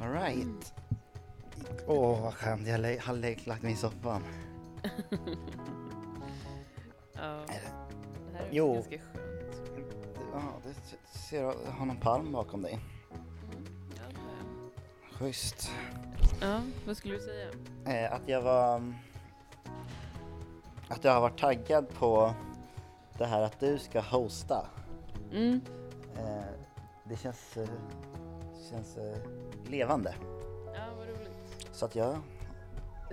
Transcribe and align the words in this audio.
Alright. 0.00 0.74
Åh, 1.86 2.22
vad 2.22 2.34
skönt. 2.34 2.66
Jag 2.68 2.80
lä- 2.80 2.98
har 3.02 3.14
lä- 3.14 3.36
lagt 3.46 3.62
mig 3.62 3.72
i 3.72 3.76
soffan. 3.76 4.22
Ja, 7.20 7.22
Är 7.22 7.46
det- 7.46 7.72
det 8.32 8.38
här 8.38 8.44
är 8.44 8.48
Jo. 8.50 8.74
ganska 8.74 8.98
skönt. 8.98 9.62
Ja, 10.32 10.42
det 10.64 10.74
ser 11.18 11.42
jag. 11.42 11.54
Jag 11.66 11.72
har 11.72 11.86
någon 11.86 11.96
palm 11.96 12.32
bakom 12.32 12.62
dig. 12.62 12.72
Mm, 12.72 13.66
ja, 13.96 14.02
det 14.08 14.14
jag. 15.10 15.18
Schysst. 15.18 15.70
ja, 16.40 16.60
vad 16.86 16.96
skulle 16.96 17.14
du 17.14 17.20
säga? 17.20 17.48
Eh, 18.06 18.12
att 18.12 18.22
jag 18.28 18.42
var... 18.42 18.94
Att 20.88 21.04
jag 21.04 21.12
har 21.12 21.20
varit 21.20 21.38
taggad 21.38 21.88
på 21.94 22.34
det 23.18 23.26
här 23.26 23.42
att 23.42 23.60
du 23.60 23.78
ska 23.78 24.00
hosta. 24.00 24.66
Mm. 25.32 25.60
Eh, 26.16 26.42
det 27.04 27.16
känns, 27.16 27.56
eh, 27.56 27.68
känns 28.70 28.96
eh, 28.96 29.16
levande. 29.68 30.14
Ja, 30.74 30.94
vad 30.98 31.08
roligt. 31.08 31.66
Så 31.72 31.84
att 31.84 31.96
jag 31.96 32.18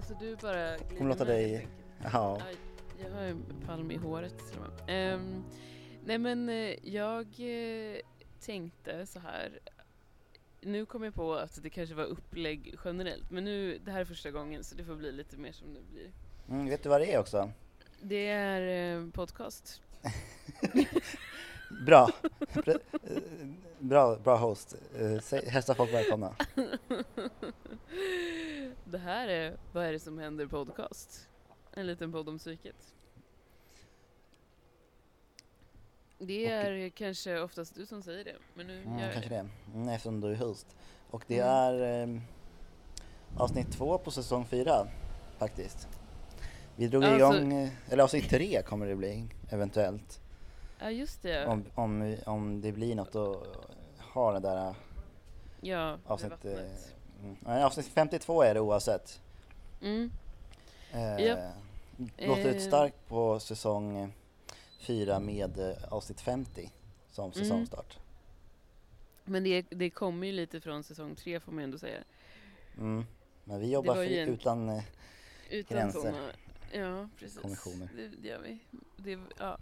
Så 0.07 0.13
du 0.19 0.35
bara 0.35 0.77
kommer 0.77 1.09
låta 1.09 1.25
dig... 1.25 1.67
Ja. 2.03 2.39
Ja, 2.39 2.45
jag 3.03 3.11
har 3.11 3.21
en 3.21 3.45
palm 3.65 3.91
i 3.91 3.97
håret. 3.97 4.41
Ehm, 4.87 5.43
nej 6.05 6.17
men 6.17 6.49
eh, 6.49 6.75
jag 6.83 7.25
eh, 7.39 7.99
tänkte 8.39 9.05
så 9.05 9.19
här. 9.19 9.59
Nu 10.61 10.85
kom 10.85 11.03
jag 11.03 11.13
på 11.13 11.33
att 11.33 11.63
det 11.63 11.69
kanske 11.69 11.95
var 11.95 12.03
upplägg 12.03 12.75
generellt, 12.85 13.31
men 13.31 13.43
nu, 13.43 13.79
det 13.85 13.91
här 13.91 14.01
är 14.01 14.05
första 14.05 14.31
gången 14.31 14.63
så 14.63 14.75
det 14.75 14.83
får 14.83 14.95
bli 14.95 15.11
lite 15.11 15.37
mer 15.37 15.51
som 15.51 15.73
det 15.73 15.81
blir. 15.81 16.11
Mm, 16.49 16.69
vet 16.69 16.83
du 16.83 16.89
vad 16.89 17.01
det 17.01 17.13
är 17.13 17.19
också? 17.19 17.51
Det 18.01 18.27
är 18.27 18.97
eh, 18.97 19.09
podcast. 19.09 19.81
Bra. 21.69 22.09
Eh, 22.65 22.75
bra, 23.79 24.15
bra 24.17 24.35
host. 24.37 24.75
Eh, 24.99 25.39
Hälsa 25.49 25.75
folk 25.75 25.93
välkomna. 25.93 26.35
det 28.85 28.97
här 28.97 29.27
är 29.27 29.57
Vad 29.73 29.85
är 29.85 29.91
det 29.91 29.99
som 29.99 30.17
händer 30.17 30.47
podcast? 30.47 31.27
En 31.73 31.87
liten 31.87 32.11
podd 32.11 32.29
om 32.29 32.37
psyket. 32.37 32.75
Det 36.19 36.45
Och- 36.45 36.51
är 36.65 36.89
kanske 36.89 37.39
oftast 37.41 37.75
du 37.75 37.85
som 37.85 38.03
säger 38.03 38.25
det, 38.25 38.35
men 38.53 38.67
nu 38.67 38.73
gör 38.75 38.81
Mm, 38.85 38.99
jag 38.99 39.13
kanske 39.13 39.29
det. 39.29 39.35
det. 39.73 39.77
Mm, 39.77 39.89
eftersom 39.89 40.21
du 40.21 40.27
är 40.31 40.35
host. 40.35 40.67
Och 41.09 41.23
det 41.27 41.39
Mm. 41.39 41.49
är 41.49 42.03
eh, 42.03 42.21
avsnitt 43.37 43.71
två 43.71 43.97
på 43.97 44.11
säsong 44.11 44.45
fyra 44.45 44.87
faktiskt. 45.37 45.87
Vi 46.75 46.87
drog 46.87 47.03
Alltså- 47.03 47.37
igång, 47.39 47.53
eh, 47.53 47.69
eller 47.89 48.03
avsnitt 48.03 48.29
tre 48.29 48.61
kommer 48.61 48.87
det 48.87 48.95
bli 48.95 49.27
eventuellt. 49.49 50.21
Ja, 50.85 50.91
just 50.91 51.21
det. 51.21 51.45
Om, 51.45 51.65
om, 51.75 52.17
om 52.25 52.61
det 52.61 52.71
blir 52.71 52.95
något 52.95 53.15
att 53.15 53.37
ha 54.13 54.33
det 54.33 54.39
där 54.39 54.67
eh, 54.69 54.75
ja, 55.61 55.91
vid 55.95 56.11
avsnitt... 56.11 56.45
Eh, 56.45 56.59
mm. 57.23 57.63
Avsnitt 57.65 57.87
52 57.87 58.41
är 58.43 58.53
det 58.53 58.59
oavsett. 58.59 59.21
Mm. 59.81 60.11
Eh, 60.91 61.19
Japp. 61.25 61.39
Låter 62.17 62.45
Eh. 62.49 62.55
ut 62.55 62.61
starkt 62.61 63.07
på 63.07 63.39
säsong 63.39 63.97
eh, 63.97 64.09
fyra 64.79 65.19
med 65.19 65.59
eh, 65.59 65.75
avsnitt 65.93 66.21
50 66.21 66.71
som 67.11 67.23
Mm. 67.25 67.33
säsongstart. 67.33 67.97
Men 69.23 69.43
det, 69.43 69.61
det 69.69 69.89
kommer 69.89 70.27
ju 70.27 70.33
lite 70.33 70.61
från 70.61 70.83
säsong 70.83 71.15
tre 71.15 71.39
får 71.39 71.51
man 71.51 71.63
ändå 71.63 71.77
säga. 71.77 71.99
Mm. 72.77 73.05
Men 73.43 73.59
vi 73.59 73.71
jobbar 73.71 74.01
ju 74.03 74.17
en- 74.19 74.29
utan... 74.29 74.69
Eh, 74.69 74.83
Utan 75.49 75.77
Gränser. 75.77 75.99
såna, 75.99 76.17
ja 76.71 77.09
precis. 77.19 77.63
Det, 77.95 78.07
det 78.21 78.27
gör 78.27 78.39
vi. 78.39 78.57
Det, 78.97 79.19
ja. 79.39 79.57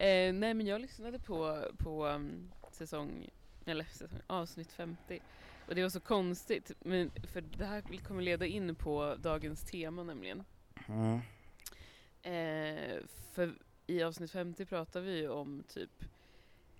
Eh, 0.00 0.32
nej 0.32 0.54
men 0.54 0.66
jag 0.66 0.80
lyssnade 0.80 1.18
på, 1.18 1.64
på 1.78 2.06
um, 2.06 2.50
säsong, 2.70 3.28
eller 3.64 3.84
säsong, 3.84 4.20
avsnitt 4.26 4.72
50. 4.72 5.20
Och 5.68 5.74
det 5.74 5.82
var 5.82 5.90
så 5.90 6.00
konstigt, 6.00 6.72
men, 6.80 7.10
för 7.32 7.40
det 7.40 7.64
här 7.64 8.04
kommer 8.04 8.22
leda 8.22 8.46
in 8.46 8.74
på 8.74 9.16
dagens 9.22 9.62
tema 9.62 10.02
nämligen. 10.02 10.44
mm. 10.88 11.20
Eh, 12.22 12.98
för 13.32 13.54
i 13.86 14.02
avsnitt 14.02 14.30
50 14.30 14.66
pratar 14.66 15.00
vi 15.00 15.18
ju 15.18 15.28
om 15.28 15.64
typ 15.68 16.04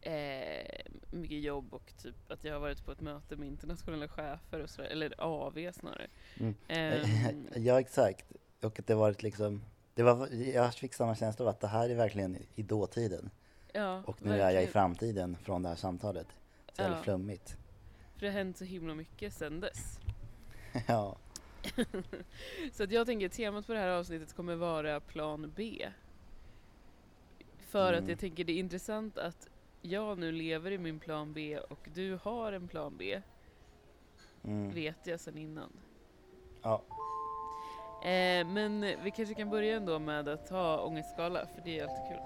eh, 0.01 0.87
mycket 1.11 1.41
jobb 1.43 1.75
och 1.75 1.93
typ 2.03 2.31
att 2.31 2.45
jag 2.45 2.53
har 2.53 2.61
varit 2.61 2.84
på 2.84 2.93
ett 2.93 3.01
möte 3.01 3.37
med 3.37 3.49
internationella 3.49 4.09
chefer 4.09 4.62
och 4.62 4.71
sådär, 4.71 4.89
eller 4.89 5.15
AV 5.19 5.73
snarare. 5.73 6.07
Mm. 6.41 6.55
Ehm, 6.69 7.47
ja 7.57 7.81
exakt. 7.81 8.33
Och 8.62 8.78
att 8.78 8.87
det 8.87 8.95
varit 8.95 9.23
liksom, 9.23 9.62
det 9.98 10.04
var, 10.04 10.28
jag 10.54 10.75
fick 10.75 10.94
samma 10.94 11.14
känsla 11.14 11.44
av 11.44 11.48
att 11.48 11.60
det 11.60 11.66
här 11.66 11.91
är 11.91 11.94
verkligen 11.94 12.36
i 12.54 12.62
dåtiden. 12.62 13.31
ja, 13.72 14.03
Och 14.06 14.22
nu 14.22 14.32
är 14.32 14.38
jag 14.38 14.50
i 14.50 14.54
verkligen. 14.54 14.72
framtiden 14.72 15.36
från 15.42 15.62
det 15.62 15.69
här 15.69 15.76
samtalet. 15.76 16.26
Så 16.72 16.82
jävla 16.82 17.03
flummigt. 17.03 17.56
För 18.14 18.20
det 18.20 18.26
har 18.26 18.32
hänt 18.32 18.56
så 18.56 18.64
himla 18.64 18.94
mycket 18.94 19.32
sen 19.34 19.60
dess. 19.60 19.98
ja. 20.86 21.16
så 22.72 22.82
att 22.84 22.91
jag 22.91 23.06
tänker 23.06 23.26
att 23.26 23.32
temat 23.32 23.66
på 23.66 23.72
det 23.72 23.78
här 23.78 23.88
avsnittet 23.88 24.32
kommer 24.34 24.54
vara 24.56 25.00
plan 25.00 25.53
B. 25.56 25.88
För 27.59 27.92
att 27.92 27.98
Mm. 27.98 28.10
jag 28.10 28.19
tänker 28.19 28.44
det 28.44 28.53
är 28.53 28.59
intressant 28.59 29.19
att 29.19 29.48
jag 29.82 30.19
nu 30.19 30.32
lever 30.32 30.70
i 30.70 30.78
min 30.78 30.98
plan 31.00 31.32
B 31.32 31.59
och 31.59 31.88
du 31.94 32.19
har 32.22 32.53
en 32.53 32.69
plan 32.69 32.94
B, 32.98 33.22
Mm. 34.44 34.70
vet 34.75 35.06
jag 35.06 35.20
sedan 35.20 35.38
innan. 35.38 35.72
ja. 36.62 36.82
Eh, 38.03 38.47
men 38.47 38.81
vi 38.81 39.10
kanske 39.10 39.34
kan 39.34 39.50
börja 39.50 39.76
ändå 39.76 39.98
med 39.98 40.28
att 40.28 40.47
ta 40.47 40.81
ångestskala, 40.81 41.47
för 41.54 41.62
det 41.64 41.78
är 41.78 41.82
alltid 41.82 42.04
kul. 42.09 42.20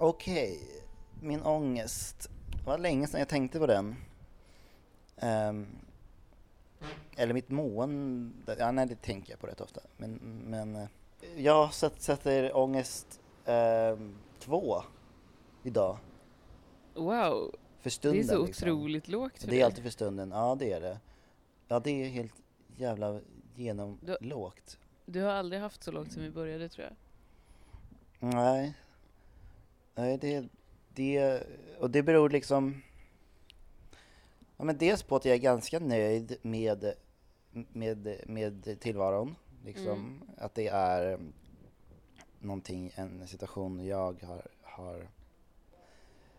Okej, 0.00 0.60
min 1.22 1.42
ångest. 1.42 2.30
Det 2.56 2.66
var 2.66 2.78
länge 2.78 3.06
sedan 3.06 3.20
jag 3.20 3.28
tänkte 3.28 3.58
på 3.58 3.66
den. 3.66 3.96
Um, 5.22 5.66
eller 7.16 7.34
mitt 7.34 7.50
mående. 7.50 8.56
Ja, 8.58 8.70
nej, 8.70 8.86
det 8.86 9.02
tänker 9.02 9.32
jag 9.32 9.40
på 9.40 9.46
rätt 9.46 9.60
ofta. 9.60 9.80
Men, 9.96 10.12
men 10.46 10.76
eh, 10.76 10.88
jag 11.36 11.74
sätt- 11.74 12.02
sätter 12.02 12.56
ångest 12.56 13.20
ehm, 13.44 14.14
två 14.38 14.82
idag. 15.62 15.98
Wow, 16.94 17.54
För 17.78 17.84
det 17.84 17.90
stunden. 17.90 18.20
är 18.20 18.24
så 18.24 18.46
liksom. 18.46 18.68
otroligt 18.68 19.08
lågt 19.08 19.38
för 19.38 19.48
Det 19.50 19.60
är 19.60 19.64
alltid 19.64 19.82
för 19.84 19.90
stunden. 19.90 20.30
Ja, 20.30 20.56
det 20.58 20.72
är 20.72 20.80
det. 20.80 21.00
Ja, 21.68 21.80
det 21.80 21.90
är 21.90 22.08
helt 22.08 22.34
jävla 22.76 23.20
genomlågt. 23.56 24.78
Du 25.06 25.22
har 25.22 25.30
aldrig 25.32 25.60
haft 25.62 25.82
så 25.82 25.92
lågt 25.92 26.12
som 26.12 26.22
vi 26.22 26.30
började 26.30 26.68
tror 26.68 26.86
jag. 26.86 26.96
Nej. 28.34 28.74
Nej, 29.94 30.18
det, 30.18 30.44
det, 30.94 31.42
och 31.78 31.90
det 31.90 32.02
beror 32.02 32.30
liksom, 32.30 32.82
ja 34.56 34.64
men 34.64 34.78
dels 34.78 35.02
på 35.02 35.16
att 35.16 35.24
jag 35.24 35.34
är 35.34 35.38
ganska 35.40 35.78
nöjd 35.78 36.36
med, 36.42 36.92
med, 37.52 38.20
med 38.26 38.80
tillvaron, 38.80 39.34
liksom. 39.68 39.92
Mm. 39.92 40.22
Att 40.36 40.54
det 40.54 40.68
är 40.68 41.18
någonting, 42.38 42.92
en 42.94 43.28
situation 43.28 43.86
jag 43.86 44.22
har, 44.22 44.42
har 44.62 45.08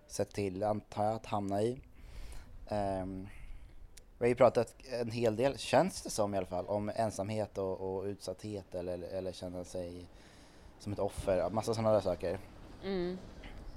sett 0.07 0.33
till, 0.33 0.63
antar 0.63 1.05
jag, 1.05 1.15
att 1.15 1.25
hamna 1.25 1.61
i. 1.61 1.81
Ehm, 2.67 3.27
vi 4.17 4.25
har 4.25 4.29
ju 4.29 4.35
pratat 4.35 4.75
en 5.01 5.11
hel 5.11 5.35
del, 5.35 5.57
känns 5.57 6.01
det 6.01 6.09
som 6.09 6.33
i 6.33 6.37
alla 6.37 6.47
fall, 6.47 6.65
om 6.65 6.91
ensamhet 6.95 7.57
och, 7.57 7.81
och 7.81 8.03
utsatthet 8.03 8.75
eller, 8.75 8.99
eller 8.99 9.31
känna 9.31 9.63
sig 9.63 10.05
som 10.79 10.93
ett 10.93 10.99
offer, 10.99 11.49
massa 11.49 11.73
sådana 11.73 11.93
där 11.93 12.01
saker. 12.01 12.39
Mm. 12.83 13.17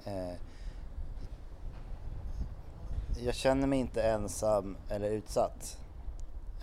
Eh, 0.05 0.33
jag 3.25 3.35
känner 3.35 3.67
mig 3.67 3.79
inte 3.79 4.03
ensam 4.03 4.77
eller 4.89 5.11
utsatt. 5.11 5.77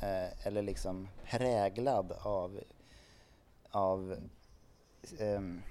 Eh, 0.02 0.46
eller 0.46 0.62
liksom 0.62 1.08
präglad 1.24 2.12
av, 2.22 2.60
av 3.70 4.16
um, 5.18 5.62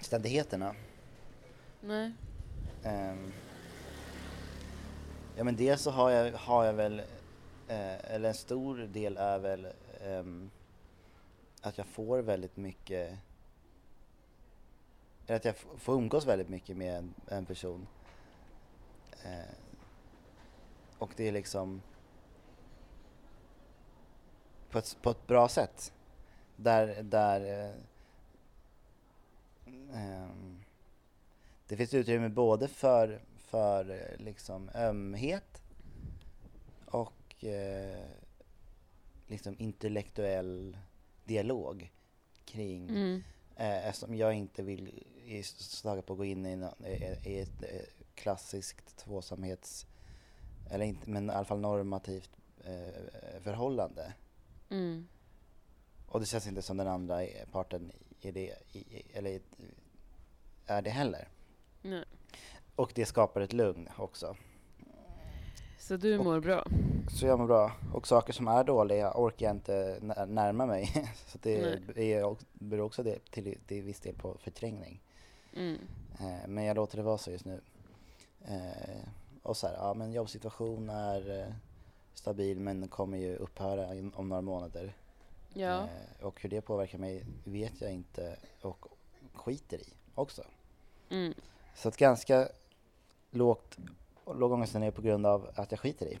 omständigheterna. 0.00 0.74
Nej. 1.80 2.12
Ehm, 2.82 3.32
ja 5.36 5.44
men 5.44 5.56
dels 5.56 5.82
så 5.82 5.90
har 5.90 6.10
jag, 6.10 6.32
har 6.32 6.64
jag 6.64 6.72
väl, 6.72 6.98
eh, 7.68 8.14
eller 8.14 8.28
en 8.28 8.34
stor 8.34 8.76
del 8.76 9.16
är 9.16 9.38
väl 9.38 9.68
ehm, 10.00 10.50
att 11.62 11.78
jag 11.78 11.86
får 11.86 12.18
väldigt 12.18 12.56
mycket, 12.56 13.18
eller 15.26 15.36
att 15.36 15.44
jag 15.44 15.56
får 15.56 15.94
umgås 15.94 16.26
väldigt 16.26 16.48
mycket 16.48 16.76
med 16.76 16.98
en, 16.98 17.14
en 17.26 17.46
person. 17.46 17.86
Eh, 19.24 19.54
och 20.98 21.12
det 21.16 21.28
är 21.28 21.32
liksom 21.32 21.82
på 24.74 24.78
ett, 24.78 24.98
på 25.02 25.10
ett 25.10 25.26
bra 25.26 25.48
sätt. 25.48 25.92
Där, 26.56 27.02
där 27.02 27.40
eh, 27.40 27.74
ehm, 29.94 30.64
det 31.68 31.76
finns 31.76 31.94
utrymme 31.94 32.28
både 32.28 32.68
för, 32.68 33.20
för 33.36 33.90
eh, 33.90 34.24
liksom 34.24 34.70
ömhet 34.74 35.62
och 36.86 37.44
eh, 37.44 38.04
liksom 39.26 39.56
intellektuell 39.58 40.78
dialog 41.24 41.92
kring 42.44 42.88
Mm. 42.88 43.22
Eh, 43.56 43.86
eftersom 43.88 44.14
jag 44.14 44.34
inte 44.34 44.62
vill 44.62 45.04
slaga 45.44 46.02
på 46.02 46.12
att 46.12 46.18
gå 46.18 46.24
in 46.24 46.46
i, 46.46 46.56
nå- 46.56 46.74
i, 46.86 47.18
i 47.30 47.40
ett 47.40 47.62
eh, 47.62 47.80
klassiskt 48.14 48.96
tvåsamhets, 48.96 49.86
eller 50.70 50.84
inte, 50.84 51.10
men 51.10 51.30
i 51.30 51.32
alla 51.32 51.44
fall 51.44 51.60
normativt 51.60 52.30
eh, 52.64 53.40
förhållande. 53.42 54.12
Mm. 54.70 55.06
Och 56.06 56.20
det 56.20 56.26
känns 56.26 56.46
inte 56.46 56.62
som 56.62 56.76
den 56.76 56.88
andra 56.88 57.20
parten 57.52 57.92
i 58.20 58.30
det, 58.30 58.54
eller 59.14 59.40
är 60.66 60.82
det 60.82 60.90
heller. 60.90 61.28
Nej. 61.82 62.04
Och 62.76 62.92
det 62.94 63.06
skapar 63.06 63.40
ett 63.40 63.52
lugn 63.52 63.88
också. 63.98 64.36
Så 65.78 65.96
du 65.96 66.18
Och- 66.18 66.24
mår 66.24 66.40
bra? 66.40 66.66
Så 67.08 67.26
jag 67.26 67.38
mår 67.38 67.46
bra. 67.46 67.72
Och 67.94 68.06
saker 68.06 68.32
som 68.32 68.48
är 68.48 68.64
dåliga 68.64 69.12
orkar 69.14 69.46
jag 69.46 69.56
inte 69.56 69.98
nä- 70.02 70.26
närma 70.26 70.66
mig. 70.66 71.10
Så 71.26 71.38
det 71.42 72.12
är, 72.12 72.24
och- 72.24 72.44
beror 72.52 72.86
också 72.86 73.02
det, 73.02 73.18
till, 73.30 73.58
till 73.66 73.82
viss 73.82 74.00
del 74.00 74.14
på 74.14 74.36
förträngning. 74.38 75.00
Mm. 75.56 75.78
Eh, 76.20 76.48
men 76.48 76.64
jag 76.64 76.74
låter 76.76 76.96
det 76.96 77.02
vara 77.02 77.18
så 77.18 77.30
just 77.30 77.44
nu. 77.44 77.60
Eh, 78.44 79.08
och 79.42 79.56
så 79.56 79.66
här, 79.66 79.74
ja 79.74 79.94
men 79.94 80.12
jobbsituation 80.12 80.88
är 80.90 81.40
eh, 81.40 81.54
stabil 82.14 82.60
men 82.60 82.88
kommer 82.88 83.18
ju 83.18 83.36
upphöra 83.36 83.94
in, 83.94 84.12
om 84.14 84.28
några 84.28 84.42
månader. 84.42 84.94
Ja. 85.54 85.82
Eh, 85.82 86.26
och 86.26 86.40
hur 86.42 86.50
det 86.50 86.60
påverkar 86.60 86.98
mig 86.98 87.26
vet 87.44 87.80
jag 87.80 87.92
inte 87.92 88.36
och 88.60 88.86
skiter 89.34 89.78
i 89.78 89.92
också. 90.14 90.42
Mm. 91.10 91.34
Så 91.74 91.88
att 91.88 91.96
ganska 91.96 92.48
lågt, 93.30 93.78
låg 94.26 94.52
ångestnivå 94.52 94.92
på 94.92 95.02
grund 95.02 95.26
av 95.26 95.50
att 95.54 95.70
jag 95.70 95.80
skiter 95.80 96.06
i. 96.06 96.18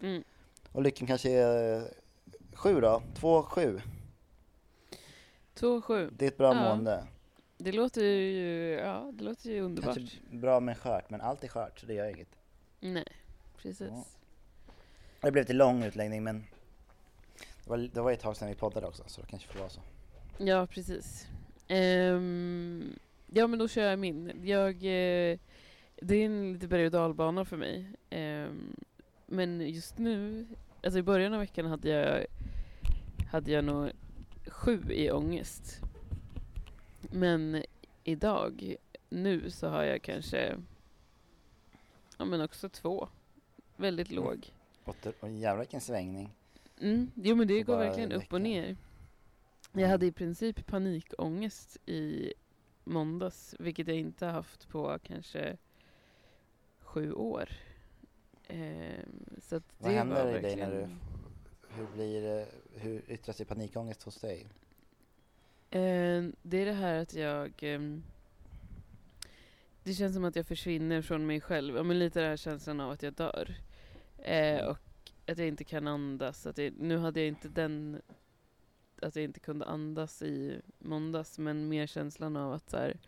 Mm. 0.00 0.24
Och 0.72 0.82
lyckan 0.82 1.06
kanske 1.06 1.30
är 1.30 1.76
eh, 1.76 1.84
sju 2.54 2.80
då, 2.80 3.02
två 3.14 3.42
sju. 3.42 3.80
Två 5.54 5.82
sju. 5.82 6.10
Det 6.12 6.24
är 6.24 6.28
ett 6.28 6.38
bra 6.38 6.54
Ja. 6.54 6.62
mående. 6.62 7.06
Det 7.58 7.72
låter 7.72 8.02
ju, 8.02 8.70
ja, 8.72 9.10
det 9.14 9.24
låter 9.24 9.50
ju 9.50 9.60
underbart. 9.60 9.94
Kanske 9.94 10.18
bra 10.30 10.60
men 10.60 10.74
skört, 10.74 11.10
men 11.10 11.20
allt 11.20 11.44
är 11.44 11.48
skört 11.48 11.80
så 11.80 11.86
det 11.86 11.94
gör 11.94 12.08
inget. 12.08 12.28
Nej, 12.80 13.06
precis. 13.56 13.88
Ja. 13.90 14.04
Det 15.22 15.32
blev 15.32 15.42
lite 15.42 15.52
lång 15.52 15.82
utläggning 15.84 16.22
men 16.24 16.44
det 17.64 17.70
var, 17.70 17.78
det 17.78 18.00
var 18.00 18.12
ett 18.12 18.20
tag 18.20 18.36
sedan 18.36 18.48
vi 18.48 18.54
poddade 18.54 18.86
också 18.86 19.02
så 19.06 19.20
det 19.20 19.26
kanske 19.26 19.48
får 19.48 19.58
vara 19.58 19.68
så. 19.70 19.80
Ja, 20.38 20.66
precis. 20.66 21.26
Ehm, 21.68 22.98
ja, 23.26 23.46
men 23.46 23.58
då 23.58 23.68
kör 23.68 23.90
jag 23.90 23.98
min. 23.98 24.32
Jag, 24.44 24.74
eh, 24.74 25.38
det 25.96 26.14
är 26.16 26.26
en 26.26 26.52
lite 26.52 26.68
berg 26.68 26.84
och 26.86 26.90
dalbana 26.92 27.44
för 27.44 27.56
mig. 27.56 27.86
Ehm, 28.10 28.76
men 29.26 29.60
just 29.60 29.98
nu, 29.98 30.46
alltså 30.84 30.98
i 30.98 31.02
början 31.02 31.32
av 31.34 31.40
veckan 31.40 31.66
hade 31.66 31.88
jag, 31.88 32.26
hade 33.30 33.50
jag 33.52 33.64
nog 33.64 33.90
sju 34.46 34.82
i 34.90 35.10
ångest. 35.10 35.80
Men 37.00 37.62
idag, 38.04 38.74
nu 39.08 39.50
så 39.50 39.68
har 39.68 39.82
jag 39.82 40.02
kanske, 40.02 40.56
ja 42.18 42.24
men 42.24 42.40
också 42.40 42.68
två. 42.68 43.08
Väldigt 43.76 44.10
Mm. 44.10 44.24
låg. 44.24 44.52
Det- 45.02 45.14
och 45.22 45.30
jävlar 45.30 45.58
vilken 45.58 45.80
svängning. 45.80 46.30
Mm, 46.80 47.10
jo 47.14 47.36
men 47.36 47.48
det 47.48 47.62
går 47.62 47.76
verkligen 47.76 48.12
en 48.12 48.22
upp 48.22 48.32
och 48.32 48.40
ner. 48.40 48.76
Jag 49.72 49.88
hade 49.88 50.06
i 50.06 50.12
princip 50.12 50.66
panikångest 50.66 51.76
i 51.86 52.32
måndags, 52.84 53.54
vilket 53.58 53.86
jag 53.88 53.96
inte 53.96 54.26
haft 54.26 54.68
på 54.68 54.98
kanske 55.02 55.56
sju 56.80 57.12
år. 57.12 57.48
Ehm, 58.48 59.36
så 59.42 59.56
att 59.56 59.62
Vad 59.78 59.90
det 59.90 59.96
händer 59.96 60.38
i 60.38 60.40
dig 60.42 60.56
när 60.56 60.70
du- 60.70 60.76
verkligen- 60.76 60.98
Hur 61.68 61.86
blir 61.86 62.46
hur 62.74 63.02
yttrar 63.08 63.32
sig 63.32 63.46
panikångest 63.46 64.02
hos 64.02 64.20
dig? 64.20 64.46
Ehm, 65.70 66.36
det 66.42 66.56
är 66.56 66.66
det 66.66 66.72
här 66.72 66.94
att 66.94 67.14
jag... 67.14 67.52
ehm, 67.62 68.02
det 69.84 69.94
känns 69.94 70.14
som 70.14 70.24
att 70.24 70.36
jag 70.36 70.46
försvinner 70.46 71.02
från 71.02 71.26
mig 71.26 71.40
själv. 71.40 71.76
Ja, 71.76 71.82
men 71.82 71.98
lite 71.98 72.20
den 72.20 72.28
här 72.28 72.36
känslan 72.36 72.80
av 72.80 72.90
att 72.90 73.02
jag 73.02 73.12
dör. 73.14 73.54
Eh, 74.22 74.66
och 74.66 74.78
att 75.26 75.38
jag 75.38 75.48
inte 75.48 75.64
kan 75.64 75.86
andas. 75.86 76.46
Att 76.46 76.58
jag, 76.58 76.72
nu 76.78 76.98
hade 76.98 77.20
jag 77.20 77.28
inte 77.28 77.48
den... 77.48 78.02
Att 79.02 79.16
jag 79.16 79.24
inte 79.24 79.40
kunde 79.40 79.64
andas 79.64 80.22
i 80.22 80.60
måndags. 80.78 81.38
Men 81.38 81.68
mer 81.68 81.86
känslan 81.86 82.36
av 82.36 82.52
att 82.52 82.70
så 82.70 82.76
här, 82.76 83.00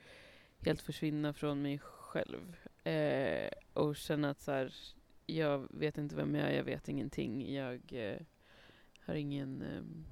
helt 0.60 0.82
försvinna 0.82 1.32
från 1.32 1.62
mig 1.62 1.78
själv. 1.78 2.56
Eh, 2.84 3.50
och 3.72 3.96
känna 3.96 4.30
att 4.30 4.40
så 4.40 4.52
här, 4.52 4.74
jag 5.26 5.66
vet 5.70 5.98
inte 5.98 6.16
vem 6.16 6.34
jag 6.34 6.48
är, 6.48 6.56
jag 6.56 6.64
vet 6.64 6.88
ingenting. 6.88 7.54
Jag 7.54 7.80
eh, 7.92 8.20
har 9.00 9.14
ingen... 9.14 9.62
ehm, 9.62 10.04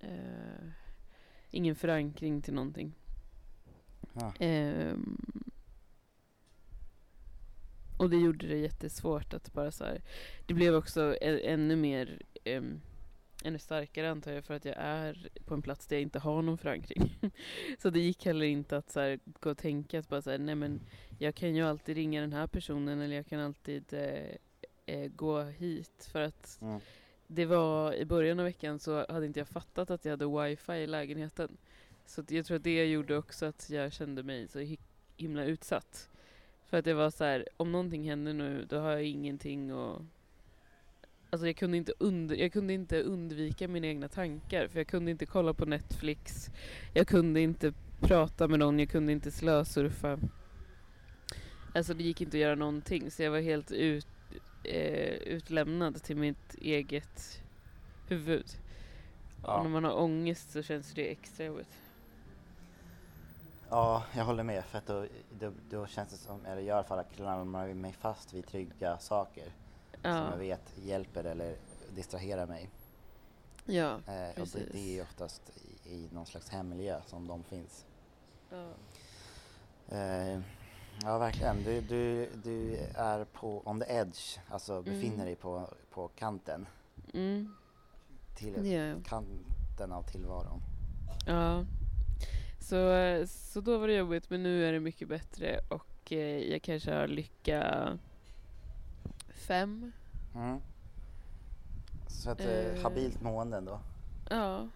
eh, 0.00 0.68
ingen 1.50 1.76
förankring 1.76 2.42
till 2.42 2.54
någonting. 2.54 2.94
Ja. 4.12 4.32
Och 7.96 8.10
det 8.10 8.16
gjorde 8.16 8.46
det 8.46 8.56
jättesvårt 8.58 9.34
att 9.34 9.52
bara 9.52 9.70
så 9.70 9.84
här. 9.84 10.00
Det 10.46 10.54
blev 10.54 10.74
också 10.74 11.16
ä- 11.20 11.40
ännu 11.44 11.76
mer, 11.76 12.22
um, 12.44 12.80
ännu 13.44 13.58
starkare 13.58 14.10
antar 14.10 14.32
jag 14.32 14.44
för 14.44 14.54
att 14.54 14.64
jag 14.64 14.74
är 14.78 15.28
på 15.44 15.54
en 15.54 15.62
plats 15.62 15.86
där 15.86 15.96
jag 15.96 16.02
inte 16.02 16.18
har 16.18 16.42
någon 16.42 16.58
förankring. 16.58 17.18
så 17.78 17.90
det 17.90 18.00
gick 18.00 18.24
heller 18.26 18.46
inte 18.46 18.76
att 18.76 18.90
så 18.90 19.00
här, 19.00 19.18
gå 19.40 19.50
och 19.50 19.58
tänka 19.58 19.98
att 19.98 20.08
bara 20.08 20.22
så 20.22 20.30
här, 20.30 20.38
nej 20.38 20.54
men 20.54 20.80
jag 21.18 21.34
kan 21.34 21.54
ju 21.54 21.62
alltid 21.62 21.96
ringa 21.96 22.20
den 22.20 22.32
här 22.32 22.46
personen 22.46 23.00
eller 23.00 23.16
jag 23.16 23.26
kan 23.26 23.40
alltid 23.40 23.84
eh, 23.92 24.36
eh, 24.86 25.08
gå 25.16 25.42
hit 25.42 26.08
för 26.12 26.20
att 26.22 26.58
Mm. 26.62 26.80
det 27.26 27.44
var 27.46 27.94
i 27.94 28.04
början 28.04 28.38
av 28.38 28.44
veckan 28.44 28.78
så 28.78 29.06
hade 29.12 29.26
inte 29.26 29.40
jag 29.40 29.48
fattat 29.48 29.90
att 29.90 30.04
jag 30.04 30.12
hade 30.12 30.44
wifi 30.48 30.72
i 30.72 30.86
lägenheten. 30.86 31.56
Så 32.06 32.24
jag 32.28 32.46
tror 32.46 32.56
att 32.56 32.64
det 32.64 32.84
gjorde 32.86 33.16
också 33.16 33.46
att 33.46 33.70
jag 33.70 33.92
kände 33.92 34.22
mig 34.22 34.48
så 34.48 34.58
hi- 34.58 34.78
himla 35.16 35.44
utsatt. 35.44 36.08
För 36.70 36.76
att 36.78 36.84
det 36.84 36.94
var 36.94 37.10
så 37.10 37.24
här, 37.24 37.48
om 37.56 37.72
någonting 37.72 38.08
händer 38.08 38.32
nu 38.32 38.66
då 38.68 38.78
har 38.78 38.90
jag 38.90 39.04
ingenting 39.04 39.74
och 39.74 40.02
Alltså 41.30 41.46
jag 41.46 41.56
kunde, 41.56 41.76
inte 41.76 41.92
und- 41.98 42.34
jag 42.36 42.52
kunde 42.52 42.72
inte 42.72 43.02
undvika 43.02 43.68
mina 43.68 43.86
egna 43.86 44.08
tankar 44.08 44.68
för 44.68 44.78
jag 44.80 44.86
kunde 44.86 45.10
inte 45.10 45.26
kolla 45.26 45.54
på 45.54 45.64
Netflix. 45.64 46.50
Jag 46.94 47.08
kunde 47.08 47.40
inte 47.40 47.72
prata 48.00 48.48
med 48.48 48.58
någon, 48.58 48.78
jag 48.78 48.90
kunde 48.90 49.12
inte 49.12 49.30
slösurfa. 49.30 50.18
Alltså 51.74 51.94
det 51.94 52.02
gick 52.02 52.20
inte 52.20 52.36
att 52.36 52.40
göra 52.40 52.54
någonting 52.54 53.10
så 53.10 53.22
jag 53.22 53.30
var 53.30 53.40
helt 53.40 53.72
ut, 53.72 54.06
eh, 54.64 55.14
utlämnad 55.14 56.02
till 56.02 56.16
mitt 56.16 56.54
eget 56.54 57.42
huvud. 58.08 58.46
Ja. 59.42 59.56
Och 59.58 59.64
när 59.64 59.70
man 59.70 59.84
har 59.84 60.00
ångest 60.00 60.50
så 60.50 60.62
känns 60.62 60.94
det 60.94 61.10
extra 61.10 61.44
jobbigt. 61.46 61.85
Ja, 63.70 64.04
jag 64.16 64.24
håller 64.24 64.42
med. 64.42 64.64
För 64.64 64.78
att 64.78 64.86
då, 64.86 65.06
då, 65.40 65.52
då 65.70 65.86
känns 65.86 66.08
det 66.10 66.16
som, 66.16 66.46
eller 66.46 66.56
jag 66.62 66.66
i 66.66 66.70
alla 66.70 66.84
fall, 66.84 67.04
klamrar 67.16 67.74
mig 67.74 67.92
fast 67.92 68.32
vid 68.32 68.46
trygga 68.46 68.98
saker 68.98 69.44
som 69.92 70.10
Ja, 70.10 70.30
jag 70.30 70.38
vet 70.38 70.72
hjälper 70.84 71.24
eller 71.24 71.56
distraherar 71.94 72.46
mig. 72.46 72.70
ja, 73.64 73.90
Eh, 73.90 74.28
och 74.28 74.34
det, 74.34 74.34
Precis. 74.34 74.72
det 74.72 74.98
är 74.98 75.02
oftast 75.02 75.42
i, 75.84 75.94
i 75.94 76.08
någon 76.12 76.26
slags 76.26 76.48
hemmiljö 76.50 77.00
som 77.06 77.28
de 77.28 77.42
finns. 77.44 77.86
ja. 78.50 78.68
Eh, 79.96 80.40
ja, 81.02 81.18
verkligen. 81.18 81.62
Du, 81.64 81.80
du, 81.80 82.30
du 82.44 82.76
är 82.94 83.24
på 83.24 83.62
on 83.64 83.80
the 83.80 83.86
edge, 83.92 84.38
alltså 84.50 84.82
befinner 84.82 85.14
Mm. 85.14 85.26
dig 85.26 85.36
på, 85.36 85.68
på 85.90 86.08
kanten, 86.08 86.66
Mm, 87.14 87.54
till, 88.34 88.66
jag. 88.72 89.04
kanten 89.04 89.92
av 89.92 90.02
tillvaron. 90.02 90.60
Ja. 91.26 91.64
Så, 92.68 92.76
så 93.26 93.60
då 93.60 93.78
var 93.78 93.88
det 93.88 93.94
jobbigt 93.94 94.30
men 94.30 94.42
nu 94.42 94.64
är 94.68 94.72
det 94.72 94.80
mycket 94.80 95.08
bättre 95.08 95.60
och 95.68 96.12
eh, 96.12 96.38
jag 96.52 96.62
kanske 96.62 96.94
har 96.94 97.06
lycka 97.06 97.98
fem. 99.34 99.92
Mm. 100.34 100.60
Så 102.06 102.30
ett 102.30 102.40
eh, 102.40 102.46
Eh. 102.76 102.82
habilt 102.82 103.20
mående 103.22 103.56
ändå. 103.56 103.80
Ja, 104.30 104.68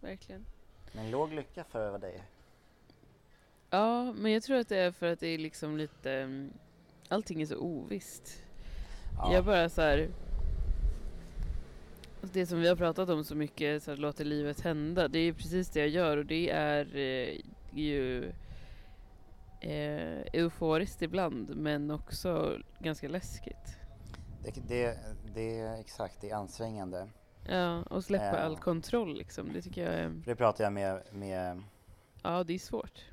verkligen. 0.00 0.46
Men 0.92 1.10
låg 1.10 1.32
lycka 1.32 1.64
för 1.64 1.98
är. 2.08 2.22
Ja, 3.70 4.12
men 4.12 4.32
jag 4.32 4.42
tror 4.42 4.56
att 4.58 4.68
det 4.68 4.76
är 4.78 4.92
för 4.92 5.12
att 5.12 5.20
det 5.20 5.28
är 5.28 5.38
liksom 5.38 5.76
lite... 5.76 6.12
mm, 6.12 6.52
Allting 7.08 7.42
är 7.42 7.46
så 7.46 7.56
ovisst. 7.56 8.42
Ja. 9.18 9.34
Jag 9.34 9.44
bara 9.44 9.68
så 9.68 9.80
här. 9.82 10.08
Det 12.22 12.46
som 12.46 12.60
vi 12.60 12.68
har 12.68 12.76
pratat 12.76 13.08
om 13.08 13.24
så 13.24 13.34
mycket, 13.34 13.82
så 13.82 13.90
här, 13.90 13.98
låter 13.98 14.24
livet 14.24 14.60
hända. 14.60 15.08
Det 15.08 15.18
är 15.18 15.32
precis 15.32 15.68
det 15.70 15.80
jag 15.80 15.88
gör 15.88 16.16
och 16.16 16.26
det 16.26 16.50
är 16.50 16.96
eh, 16.96 17.40
ju 17.72 18.24
eh, 19.60 20.20
euforiskt 20.32 21.02
ibland 21.02 21.56
men 21.56 21.90
också 21.90 22.58
ganska 22.78 23.08
läskigt. 23.08 23.76
Det, 24.44 24.68
det, 24.68 24.98
det 25.34 25.58
är 25.60 25.80
exakt, 25.80 26.20
det 26.20 26.30
är 26.30 26.34
ansträngande. 26.36 27.08
Ja, 27.48 27.82
och 27.82 28.04
släppa 28.04 28.24
Ja. 28.24 28.36
all 28.38 28.56
kontroll 28.56 29.16
liksom. 29.18 29.52
Det 29.52 29.62
tycker 29.62 29.84
jag 29.84 29.94
är... 29.94 30.08
Det 30.08 30.36
pratar 30.36 30.64
jag 30.64 30.72
med, 30.72 31.02
med 31.12 31.62
Ja, 32.22 32.44
det 32.44 32.54
är 32.54 32.58
svårt. 32.58 33.04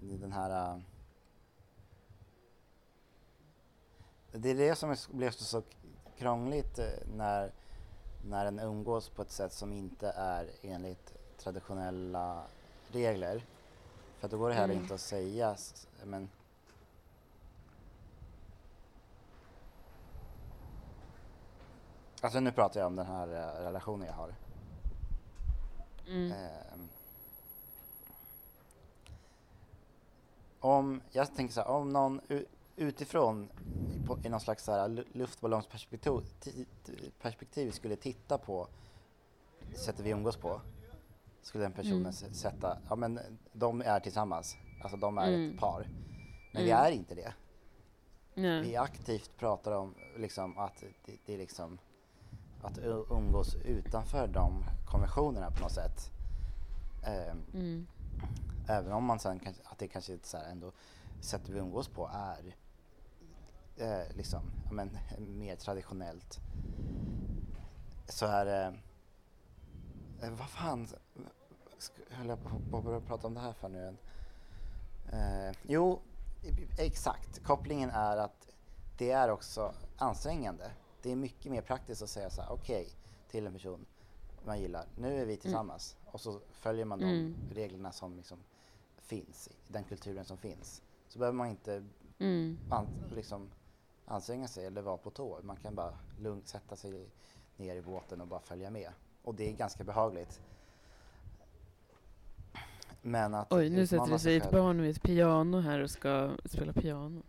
den 0.00 0.32
här... 0.32 0.74
äh, 0.74 0.78
Det 4.32 4.50
är 4.50 4.54
det 4.54 4.74
som 4.74 4.96
blev 5.12 5.30
så, 5.30 5.62
krångligt 6.18 6.78
äh, 6.78 6.84
när 7.16 7.52
när 8.30 8.44
den 8.44 8.58
umgås 8.58 9.08
på 9.08 9.22
ett 9.22 9.30
sätt 9.30 9.52
som 9.52 9.72
inte 9.72 10.10
är 10.16 10.50
enligt 10.62 11.14
traditionella 11.38 12.42
regler. 12.88 13.44
För 14.18 14.28
då 14.28 14.38
går 14.38 14.48
det 14.48 14.54
heller 14.54 14.74
Mm. 14.74 14.82
inte 14.82 14.94
att 14.94 15.00
säga, 15.00 15.56
men 16.04 16.28
Alltså 22.20 22.40
nu 22.40 22.52
pratar 22.52 22.80
jag 22.80 22.86
om 22.86 22.96
den 22.96 23.06
här 23.06 23.28
eh, 23.28 23.62
relationen 23.64 24.06
jag 24.06 24.14
har. 24.14 24.34
Mm. 26.06 26.32
Ehm. 26.32 26.88
om, 30.60 31.00
jag 31.12 31.34
tänker 31.34 31.54
så 31.54 31.60
här, 31.60 31.68
om 31.68 31.92
någon 31.92 32.20
utifrån 32.76 33.48
på, 34.06 34.18
i 34.24 34.28
någon 34.28 34.40
slags 34.40 34.64
så 34.64 34.72
här 34.72 34.88
lu- 34.88 35.06
luftballongsperspektiv 35.12 36.10
ti- 36.40 36.66
ti- 36.84 37.10
perspektiv 37.22 37.70
skulle 37.70 37.96
titta 37.96 38.38
på 38.38 38.68
sättet 39.74 40.06
vi 40.06 40.10
umgås 40.10 40.36
på 40.36 40.60
skulle 41.42 41.64
den 41.64 41.72
personen 41.72 42.00
Mm. 42.00 42.12
sätta, 42.34 42.78
ja 42.88 42.96
men 42.96 43.20
de 43.52 43.80
är 43.82 44.00
tillsammans, 44.00 44.56
alltså 44.82 44.96
de 44.96 45.18
är 45.18 45.28
Mm. 45.28 45.50
ett 45.54 45.60
par. 45.60 45.88
Men 46.52 46.62
vi 46.64 46.70
Mm. 46.70 46.84
är 46.84 46.90
inte 46.90 47.14
det. 47.14 47.32
Nej. 48.34 48.62
Vi 48.62 48.76
aktivt 48.76 49.30
pratar 49.36 49.72
om 49.72 49.94
liksom 50.16 50.58
att 50.58 50.84
det, 51.04 51.16
det 51.26 51.34
är 51.34 51.38
liksom 51.38 51.78
att 52.62 52.78
umgås 53.10 53.54
utanför 53.54 54.26
de 54.28 54.64
konventionerna 54.86 55.50
på 55.50 55.62
något 55.62 55.72
sätt. 55.72 56.10
Mm. 57.54 57.86
även 58.68 58.92
om 58.92 59.04
man 59.04 59.18
sen 59.18 59.38
kanske, 59.38 59.62
att 59.64 59.78
det 59.78 59.88
kanske 59.88 60.12
är 60.12 60.18
så 60.22 60.36
här 60.36 60.50
ändå 60.50 60.72
sättet 61.20 61.48
vi 61.48 61.58
umgås 61.58 61.88
på 61.88 62.10
är 62.14 62.54
eh, 63.76 64.16
liksom, 64.16 64.40
men, 64.70 64.98
mer 65.18 65.56
traditionellt. 65.56 66.38
Så 68.08 68.26
är 68.26 68.44
det, 68.44 68.74
eh, 70.22 70.30
vad 70.30 70.48
fan 70.48 70.88
höll 72.10 72.28
jag 72.28 72.38
på 72.70 72.96
att 72.96 73.06
prata 73.06 73.26
om 73.26 73.34
det 73.34 73.40
här 73.40 73.52
för 73.52 73.68
nu 73.68 73.86
än? 73.86 73.96
Eh, 75.12 75.56
jo, 75.62 76.00
exakt. 76.78 77.44
Kopplingen 77.44 77.90
är 77.90 78.16
att 78.16 78.48
det 78.98 79.10
är 79.10 79.30
också 79.30 79.74
ansträngande. 79.96 80.70
Det 81.02 81.12
är 81.12 81.16
mycket 81.16 81.52
mer 81.52 81.62
praktiskt 81.62 82.02
att 82.02 82.10
säga 82.10 82.30
så 82.30 82.42
här, 82.42 82.52
okej, 82.52 82.88
till 83.30 83.46
en 83.46 83.52
person 83.52 83.86
man 84.44 84.60
gillar, 84.60 84.86
nu 84.98 85.20
är 85.20 85.26
vi 85.26 85.36
tillsammans. 85.36 85.96
Och 86.06 86.20
så 86.20 86.40
följer 86.52 86.84
man 86.84 86.98
de 86.98 87.04
Mm. 87.06 87.34
reglerna 87.54 87.92
som 87.92 88.16
liksom 88.16 88.38
finns, 88.96 89.48
i 89.68 89.72
den 89.72 89.84
kulturen 89.84 90.24
som 90.24 90.36
finns. 90.38 90.82
Så 91.08 91.18
behöver 91.18 91.36
man 91.36 91.46
inte 91.48 91.84
Mm. 92.18 92.58
liksom, 93.14 93.50
anstränga 94.06 94.48
sig 94.48 94.66
eller 94.66 94.82
vara 94.82 94.96
på 94.96 95.10
tå. 95.10 95.38
Man 95.42 95.56
kan 95.56 95.74
bara 95.74 95.98
lugnt 96.18 96.48
sätta 96.48 96.76
sig 96.76 97.06
ner 97.56 97.76
i 97.76 97.82
båten 97.82 98.20
och 98.20 98.26
bara 98.26 98.40
följa 98.40 98.70
med. 98.70 98.90
Och 99.22 99.34
det 99.34 99.48
är 99.48 99.52
ganska 99.52 99.84
behagligt. 99.84 100.40
Men 103.02 103.34
att 103.34 103.52
Oj, 103.52 103.70
nu 103.70 103.86
sätter 103.86 104.12
det 104.12 104.18
sig 104.18 104.36
ett 104.36 104.50
barn 104.50 104.82
vid 104.82 104.90
ett 104.90 105.02
piano 105.02 105.60
här 105.60 105.80
och 105.80 105.90
ska 105.90 106.30
spela 106.44 106.72
piano. 106.72 107.22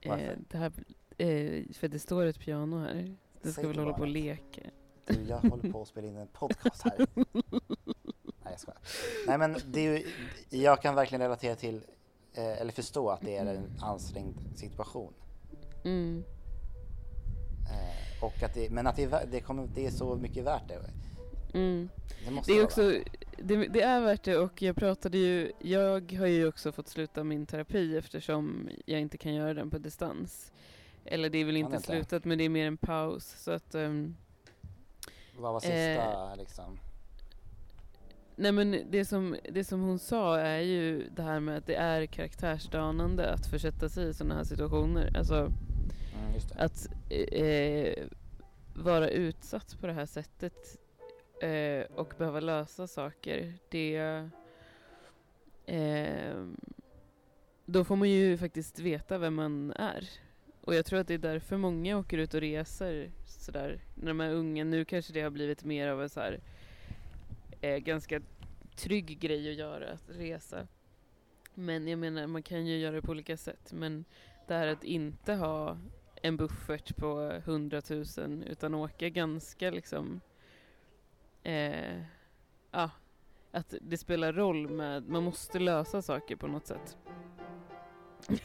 Eh, 0.00 0.10
Varför? 0.10 0.38
det 0.48 0.58
här, 0.58 0.72
eh, 1.18 1.64
för 1.72 1.88
det 1.88 1.98
står 1.98 2.26
ett 2.26 2.38
piano 2.38 2.78
här. 2.78 3.16
Det 3.42 3.52
ska 3.52 3.68
väl 3.68 3.78
hålla 3.78 3.92
på 3.92 4.00
och 4.00 4.08
leka. 4.08 4.62
Du, 5.04 5.22
jag 5.22 5.38
håller 5.38 5.72
på 5.72 5.82
att 5.82 5.88
spela 5.88 6.06
in 6.06 6.16
en 6.16 6.26
podcast 6.26 6.82
här. 6.82 7.06
Nej, 7.14 8.52
jag 8.52 8.60
skojar. 8.60 8.80
Nej, 9.26 9.38
men 9.38 9.56
det 9.66 9.80
är 9.80 9.98
ju, 9.98 10.06
jag 10.50 10.82
kan 10.82 10.94
verkligen 10.94 11.22
relatera 11.22 11.56
till, 11.56 11.80
eh, 12.34 12.60
eller 12.60 12.72
förstå 12.72 13.10
att 13.10 13.20
det 13.20 13.36
är 13.36 13.46
en 13.46 13.70
ansträngd 13.80 14.36
situation. 14.54 15.12
Mm. 15.84 16.24
Eh, 17.70 18.24
och 18.24 18.42
att 18.42 18.54
det, 18.54 18.70
men 18.70 18.86
att 18.86 18.96
det 18.96 19.28
det, 19.30 19.40
kommer, 19.40 19.68
det 19.74 19.86
är 19.86 19.90
så 19.90 20.16
mycket 20.16 20.44
värt 20.44 20.68
det. 20.68 20.74
Mm. 21.54 21.88
Det 22.24 22.42
Det 22.46 22.52
är 22.52 22.64
också, 22.64 22.92
det, 23.38 23.56
det 23.56 23.82
är 23.82 24.00
värt 24.00 24.22
det 24.22 24.36
och 24.36 24.62
jag 24.62 24.76
pratade 24.76 25.18
ju, 25.18 25.52
jag 25.58 26.12
har 26.12 26.26
ju 26.26 26.48
också 26.48 26.72
fått 26.72 26.88
sluta 26.88 27.24
min 27.24 27.46
terapi 27.46 27.96
eftersom 27.96 28.68
jag 28.86 29.00
inte 29.00 29.18
kan 29.18 29.34
göra 29.34 29.54
den 29.54 29.70
på 29.70 29.78
distans. 29.78 30.52
Eller 31.04 31.30
det 31.30 31.38
är 31.38 31.44
väl 31.44 31.56
inte 31.56 31.76
inte? 31.76 31.86
slutat 31.86 32.24
men 32.24 32.38
det 32.38 32.44
är 32.44 32.48
mer 32.48 32.66
en 32.66 32.76
paus 32.76 33.34
så 33.38 33.50
att 33.50 33.74
ehm, 33.74 34.16
Vad 35.36 35.52
var 35.52 35.60
sista 35.60 36.34
liksom? 36.34 36.78
Nej 38.36 38.52
men 38.52 38.76
det 38.90 39.04
som, 39.04 39.36
det 39.50 39.64
som 39.64 39.80
hon 39.80 39.98
sa 39.98 40.38
är 40.38 40.60
ju 40.60 41.08
det 41.16 41.22
här 41.22 41.40
med 41.40 41.58
att 41.58 41.66
det 41.66 41.74
är 41.74 42.06
karaktärsdanande 42.06 43.32
att 43.32 43.46
försätta 43.46 43.88
sig 43.88 44.08
i 44.08 44.14
sådana 44.14 44.34
här 44.34 44.44
situationer. 44.44 45.16
Alltså 45.16 45.52
Mm, 46.18 46.34
just 46.34 46.48
det. 46.48 46.54
att 46.64 46.88
eh, 47.10 47.42
eh, 47.42 48.06
vara 48.74 49.08
utsatt 49.08 49.80
på 49.80 49.86
det 49.86 49.92
här 49.92 50.06
sättet 50.06 50.78
eh, 51.42 51.98
och 51.98 52.14
behöva 52.18 52.40
lösa 52.40 52.86
saker. 52.86 53.54
Det 53.68 53.96
eh, 55.66 56.44
Då 57.66 57.84
får 57.84 57.96
man 57.96 58.10
ju 58.10 58.36
faktiskt 58.38 58.78
veta 58.78 59.18
vem 59.18 59.34
man 59.34 59.72
är. 59.76 60.08
Och 60.60 60.74
jag 60.74 60.86
tror 60.86 61.00
att 61.00 61.06
det 61.08 61.14
är 61.14 61.18
därför 61.18 61.56
många 61.56 61.98
åker 61.98 62.18
ut 62.18 62.34
och 62.34 62.40
reser 62.40 63.10
sådär 63.26 63.80
när 63.94 64.08
de 64.08 64.20
är 64.20 64.32
unga. 64.32 64.64
Nu 64.64 64.84
kanske 64.84 65.12
det 65.12 65.20
har 65.20 65.30
blivit 65.30 65.64
mer 65.64 65.88
av 65.88 66.02
en 66.02 66.08
så 66.08 66.20
här 66.20 66.40
eh, 67.60 67.76
ganska 67.76 68.20
trygg 68.76 69.18
grej 69.20 69.50
att 69.50 69.56
göra, 69.56 69.92
att 69.92 70.08
resa. 70.08 70.66
Men 71.54 71.88
jag 71.88 71.98
menar, 71.98 72.26
man 72.26 72.42
kan 72.42 72.66
ju 72.66 72.78
göra 72.78 72.94
det 72.94 73.02
på 73.02 73.10
olika 73.10 73.36
sätt. 73.36 73.72
Men 73.72 74.04
det 74.46 74.54
här 74.54 74.66
att 74.66 74.84
inte 74.84 75.34
ha 75.34 75.78
en 76.22 76.36
buffert 76.36 76.96
på 76.96 77.30
100 77.44 77.82
000 77.88 78.44
utan 78.46 78.74
åka 78.74 79.08
ganska 79.08 79.70
liksom 79.70 80.20
eh, 81.42 82.00
ja, 82.70 82.90
att 83.50 83.74
det 83.80 83.98
spelar 83.98 84.32
roll 84.32 84.68
med, 84.68 85.08
man 85.08 85.22
måste 85.22 85.58
lösa 85.58 86.02
saker 86.02 86.36
på 86.36 86.46
något 86.46 86.66
sätt. 86.66 86.96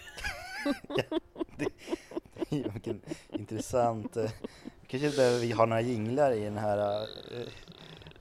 Vilken 2.50 3.02
intressant. 3.30 4.18
eh, 4.18 4.32
Kanske 4.88 5.10
behöver 5.18 5.40
vi 5.40 5.52
ha 5.52 5.66
några 5.66 5.82
jinglar 5.82 6.32
i 6.32 6.44
den 6.44 6.58
här 6.58 7.02
uh, 7.02 7.08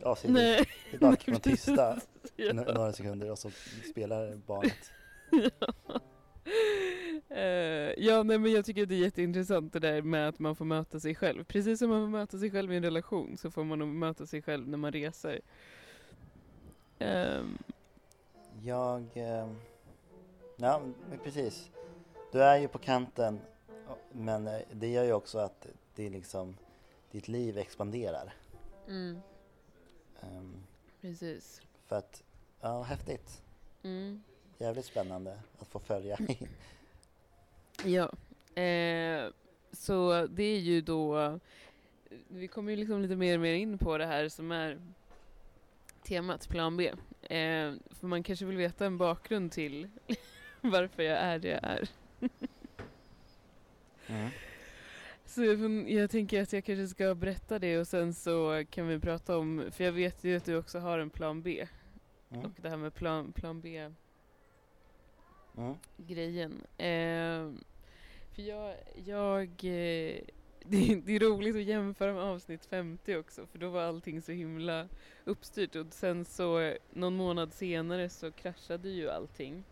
avsnittet. 0.02 0.68
Kan 1.00 1.16
man 1.26 1.40
tysta 1.40 2.00
Ja. 2.36 2.52
nå- 2.52 2.62
några 2.72 2.92
sekunder 2.92 3.30
och 3.30 3.38
så 3.38 3.50
spelar 3.90 4.36
barnet. 4.46 4.92
Eh, 7.28 8.04
ja, 8.04 8.22
nej, 8.22 8.38
men 8.38 8.52
jag 8.52 8.64
tycker 8.64 8.82
att 8.82 8.88
det 8.88 8.94
är 8.94 8.98
jätteintressant 8.98 9.72
det 9.72 9.78
där 9.78 10.02
med 10.02 10.28
att 10.28 10.38
man 10.38 10.56
får 10.56 10.64
möta 10.64 11.00
sig 11.00 11.14
själv. 11.14 11.44
Precis 11.44 11.78
som 11.78 11.90
man 11.90 12.00
får 12.02 12.18
möta 12.18 12.38
sig 12.38 12.50
själv 12.50 12.72
i 12.72 12.76
en 12.76 12.82
relation 12.82 13.36
så 13.36 13.50
får 13.50 13.64
man 13.64 13.78
nog 13.78 13.88
möta 13.88 14.26
sig 14.26 14.42
själv 14.42 14.68
när 14.68 14.78
man 14.78 14.92
reser. 14.92 15.40
Ehm, 16.98 17.58
Jag... 18.62 19.02
eh, 19.14 19.52
Ja, 20.56 20.82
men 21.08 21.18
precis. 21.18 21.70
Du 22.32 22.42
är 22.42 22.56
ju 22.58 22.68
på 22.68 22.78
kanten 22.78 23.40
men 24.12 24.46
eh, 24.46 24.60
det 24.72 24.88
gör 24.88 25.04
ju 25.04 25.12
också 25.12 25.38
att 25.38 25.66
det 25.94 26.06
är 26.06 26.10
liksom 26.10 26.56
ditt 27.10 27.28
liv 27.28 27.58
expanderar. 27.58 28.34
mm, 28.88 29.20
Ehm, 30.20 30.54
precis. 31.00 31.62
För 31.86 31.96
att, 31.96 32.22
ja 32.60 32.82
häftigt. 32.82 33.42
Mm. 33.82 34.22
Jävligt 34.62 34.84
spännande 34.84 35.38
att 35.58 35.68
få 35.68 35.78
följa. 35.78 36.18
Ja, 37.84 38.12
eh, 38.62 39.30
så 39.72 40.26
det 40.26 40.42
är 40.42 40.58
ju 40.58 40.80
då, 40.80 41.38
vi 42.28 42.48
kommer 42.48 42.70
ju 42.70 42.76
liksom 42.76 43.02
lite 43.02 43.16
mer 43.16 43.34
och 43.34 43.40
mer 43.40 43.54
in 43.54 43.78
på 43.78 43.98
det 43.98 44.06
här 44.06 44.28
som 44.28 44.52
är 44.52 44.80
temat 46.02 46.48
plan 46.48 46.76
B. 46.76 46.88
Eh, 47.22 47.72
för 47.90 48.06
man 48.06 48.22
kanske 48.22 48.44
vill 48.44 48.56
veta 48.56 48.86
en 48.86 48.98
bakgrund 48.98 49.52
till 49.52 49.88
varför 50.60 51.02
jag 51.02 51.18
är 51.18 51.38
det 51.38 51.48
jag 51.48 51.64
är. 51.64 51.88
Mm. 54.06 54.30
Så 55.24 55.44
jag, 55.44 55.90
jag 55.90 56.10
tänker 56.10 56.42
att 56.42 56.52
jag 56.52 56.64
kanske 56.64 56.88
ska 56.88 57.14
berätta 57.14 57.58
det 57.58 57.78
och 57.78 57.88
sen 57.88 58.14
så 58.14 58.64
kan 58.70 58.88
vi 58.88 58.98
prata 58.98 59.38
om, 59.38 59.64
för 59.70 59.84
jag 59.84 59.92
vet 59.92 60.24
ju 60.24 60.36
att 60.36 60.44
du 60.44 60.56
också 60.56 60.78
har 60.78 60.98
en 60.98 61.10
plan 61.10 61.42
B. 61.42 61.66
Mm. 62.30 62.44
Och 62.44 62.52
det 62.56 62.68
här 62.68 62.76
med 62.76 62.94
plan, 62.94 63.32
plan 63.32 63.60
B 63.60 63.90
Mm. 65.56 65.74
grejen. 65.96 66.52
Eh, 66.78 67.50
för 68.34 68.42
jag, 68.42 68.74
jag 69.04 69.48
eh, 69.48 70.20
det, 70.64 70.76
är- 70.92 70.96
det 71.06 71.12
är 71.16 71.20
roligt 71.20 71.56
att 71.56 71.62
jämföra 71.62 72.12
med 72.14 72.22
avsnitt 72.22 72.64
50 72.64 73.16
också 73.16 73.46
för 73.46 73.58
då 73.58 73.68
var 73.70 73.82
allting 73.82 74.22
så 74.22 74.32
himla 74.32 74.88
uppstyrt 75.24 75.76
och 75.76 75.86
sen 75.90 76.24
så 76.24 76.58
eh, 76.60 76.76
någon 76.90 77.16
månad 77.16 77.52
senare 77.54 78.08
så 78.08 78.32
kraschade 78.32 78.88
ju 78.88 79.10
allting. 79.10 79.64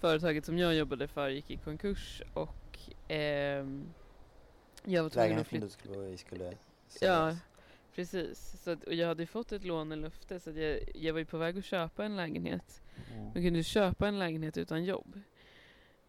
Företaget 0.00 0.44
som 0.44 0.58
jag 0.58 0.74
jobbade 0.74 1.08
för 1.08 1.28
gick 1.28 1.50
i 1.50 1.56
konkurs 1.56 2.22
och 2.34 2.78
ehm, 3.08 3.84
jag 4.84 5.02
var 5.02 5.10
tvungen 5.10 5.38
att 5.38 5.44
Lägenheten 5.44 5.44
flytta. 5.44 5.66
du 5.66 5.70
skulle 5.70 6.18
skulle 6.18 6.44
Ja, 6.44 6.56
säljas. 6.88 7.36
Precis. 7.94 8.62
Så 8.62 8.70
att, 8.70 8.84
och 8.84 8.94
jag 8.94 9.08
hade 9.08 9.26
fått 9.26 9.52
ett 9.52 9.64
lånelöfte 9.64 10.40
så 10.40 10.50
jag, 10.50 10.80
jag 10.94 11.12
var 11.12 11.18
ju 11.18 11.24
på 11.24 11.38
väg 11.38 11.58
att 11.58 11.64
köpa 11.64 12.04
en 12.04 12.16
lägenhet. 12.16 12.82
Mm. 13.12 13.24
Man 13.24 13.42
kunde 13.42 13.62
köpa 13.62 14.08
en 14.08 14.18
lägenhet 14.18 14.56
utan 14.56 14.84
jobb. 14.84 15.20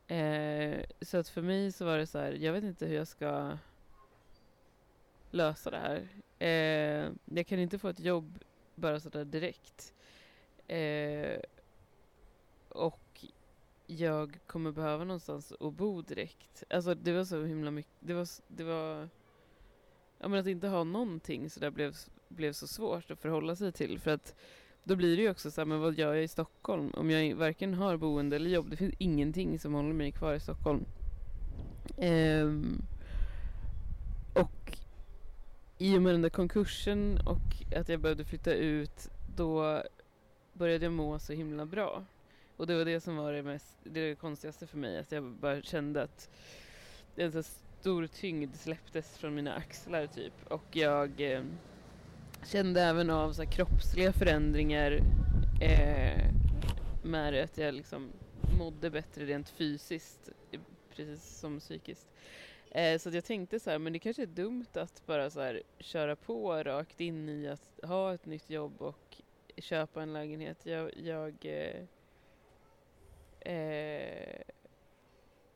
Eh, 0.07 0.79
så 1.01 1.17
att 1.17 1.29
för 1.29 1.41
mig 1.41 1.71
så 1.71 1.85
var 1.85 1.97
det 1.97 2.07
så 2.07 2.19
här, 2.19 2.31
jag 2.31 2.53
vet 2.53 2.63
inte 2.63 2.85
hur 2.85 2.95
jag 2.95 3.07
ska 3.07 3.57
lösa 5.31 5.71
det 5.71 5.77
här. 5.77 6.07
Eh, 6.39 7.11
jag 7.25 7.47
kan 7.47 7.59
inte 7.59 7.79
få 7.79 7.89
ett 7.89 7.99
jobb 7.99 8.39
bara 8.75 8.99
sådär 8.99 9.25
direkt. 9.25 9.93
Eh, 10.67 11.39
och 12.69 13.25
jag 13.85 14.39
kommer 14.47 14.71
behöva 14.71 15.03
någonstans 15.03 15.53
att 15.59 15.73
bo 15.73 16.01
direkt. 16.01 16.63
Alltså 16.69 16.95
det 16.95 17.11
var 17.11 17.23
så 17.23 17.43
himla 17.43 17.71
mycket, 17.71 17.93
det 17.99 18.13
var, 18.13 18.27
det 18.47 18.63
var 18.63 19.09
ja 20.19 20.27
men 20.27 20.39
att 20.39 20.47
inte 20.47 20.67
ha 20.67 20.83
någonting 20.83 21.49
så 21.49 21.59
där 21.59 21.71
blev, 21.71 21.95
blev 22.27 22.53
så 22.53 22.67
svårt 22.67 23.11
att 23.11 23.19
förhålla 23.19 23.55
sig 23.55 23.71
till 23.71 23.99
för 23.99 24.11
att 24.11 24.35
då 24.83 24.95
blir 24.95 25.17
det 25.17 25.21
ju 25.23 25.29
också 25.29 25.51
så 25.51 25.61
här, 25.61 25.65
men 25.65 25.79
vad 25.79 25.97
gör 25.97 26.13
jag 26.13 26.23
i 26.23 26.27
Stockholm? 26.27 26.91
Om 26.93 27.11
jag 27.11 27.35
varken 27.35 27.73
har 27.73 27.97
boende 27.97 28.35
eller 28.35 28.49
jobb, 28.49 28.69
det 28.69 28.77
finns 28.77 28.93
ingenting 28.97 29.59
som 29.59 29.73
håller 29.73 29.93
mig 29.93 30.11
kvar 30.11 30.33
i 30.33 30.39
Stockholm. 30.39 30.85
Um, 31.97 32.81
och 34.33 34.77
i 35.77 35.97
och 35.97 36.01
med 36.01 36.13
den 36.13 36.21
där 36.21 36.29
konkursen 36.29 37.19
och 37.25 37.75
att 37.75 37.89
jag 37.89 37.99
behövde 37.99 38.25
flytta 38.25 38.53
ut, 38.53 39.09
då 39.35 39.83
började 40.53 40.85
jag 40.85 40.93
må 40.93 41.19
så 41.19 41.33
himla 41.33 41.65
bra. 41.65 42.05
Och 42.57 42.67
det 42.67 42.77
var 42.77 42.85
det 42.85 43.01
som 43.01 43.17
var 43.17 43.33
det, 43.33 43.43
mest, 43.43 43.77
det 43.83 44.15
konstigaste 44.15 44.67
för 44.67 44.77
mig, 44.77 44.99
att 44.99 45.11
jag 45.11 45.23
bara 45.23 45.61
kände 45.61 46.03
att 46.03 46.29
en 47.15 47.31
så 47.31 47.43
stor 47.85 48.07
tyngd 48.07 48.55
släpptes 48.55 49.17
från 49.17 49.35
mina 49.35 49.55
axlar 49.55 50.07
typ. 50.07 50.33
Och 50.47 50.65
jag 50.71 51.21
eh, 51.21 51.43
kände 52.45 52.81
även 52.81 53.09
av 53.09 53.33
så 53.33 53.45
kroppsliga 53.45 54.13
förändringar 54.13 54.91
eh, 55.61 56.31
med 57.03 57.33
det, 57.33 57.43
att 57.43 57.57
jag 57.57 57.73
liksom 57.73 58.11
mådde 58.57 58.89
bättre 58.89 59.25
rent 59.25 59.49
fysiskt, 59.49 60.29
precis 60.95 61.39
som 61.39 61.59
psykiskt. 61.59 62.07
Eh, 62.71 62.99
så 62.99 63.09
jag 63.09 63.25
tänkte 63.25 63.59
så 63.59 63.69
här, 63.69 63.79
men 63.79 63.93
det 63.93 63.99
kanske 63.99 64.21
är 64.21 64.27
dumt 64.27 64.65
att 64.73 65.05
bara 65.05 65.29
så 65.29 65.41
här, 65.41 65.61
köra 65.79 66.15
på 66.15 66.63
rakt 66.63 67.01
in 67.01 67.29
i 67.29 67.47
att 67.47 67.79
ha 67.83 68.13
ett 68.13 68.25
nytt 68.25 68.49
jobb 68.49 68.81
och 68.81 69.17
köpa 69.57 70.01
en 70.01 70.13
lägenhet. 70.13 70.65
Jag, 70.65 70.97
jag, 70.97 71.35
eh, 71.45 71.81
eh, 73.53 74.41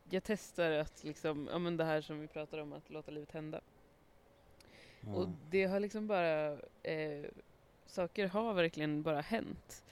jag 0.09 0.23
testar 0.23 0.71
att 0.71 1.03
liksom, 1.03 1.49
ja 1.51 1.59
men 1.59 1.77
det 1.77 1.83
här 1.83 2.01
som 2.01 2.19
vi 2.19 2.27
pratar 2.27 2.57
om, 2.57 2.73
att 2.73 2.89
låta 2.89 3.11
livet 3.11 3.31
hända. 3.31 3.61
Mm. 5.01 5.15
Och 5.15 5.27
det 5.49 5.65
har 5.65 5.79
liksom 5.79 6.07
bara, 6.07 6.51
eh, 6.83 7.25
saker 7.85 8.27
har 8.27 8.53
verkligen 8.53 9.03
bara 9.03 9.21
hänt. 9.21 9.83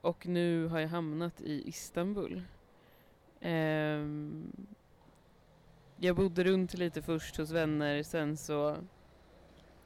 Och 0.00 0.26
nu 0.26 0.66
har 0.66 0.80
jag 0.80 0.88
hamnat 0.88 1.40
i 1.40 1.68
Istanbul. 1.68 2.42
Um, 3.40 4.52
jag 5.96 6.16
bodde 6.16 6.44
runt 6.44 6.74
lite 6.74 7.02
först 7.02 7.36
hos 7.36 7.50
vänner, 7.50 8.02
sen 8.02 8.36
så 8.36 8.76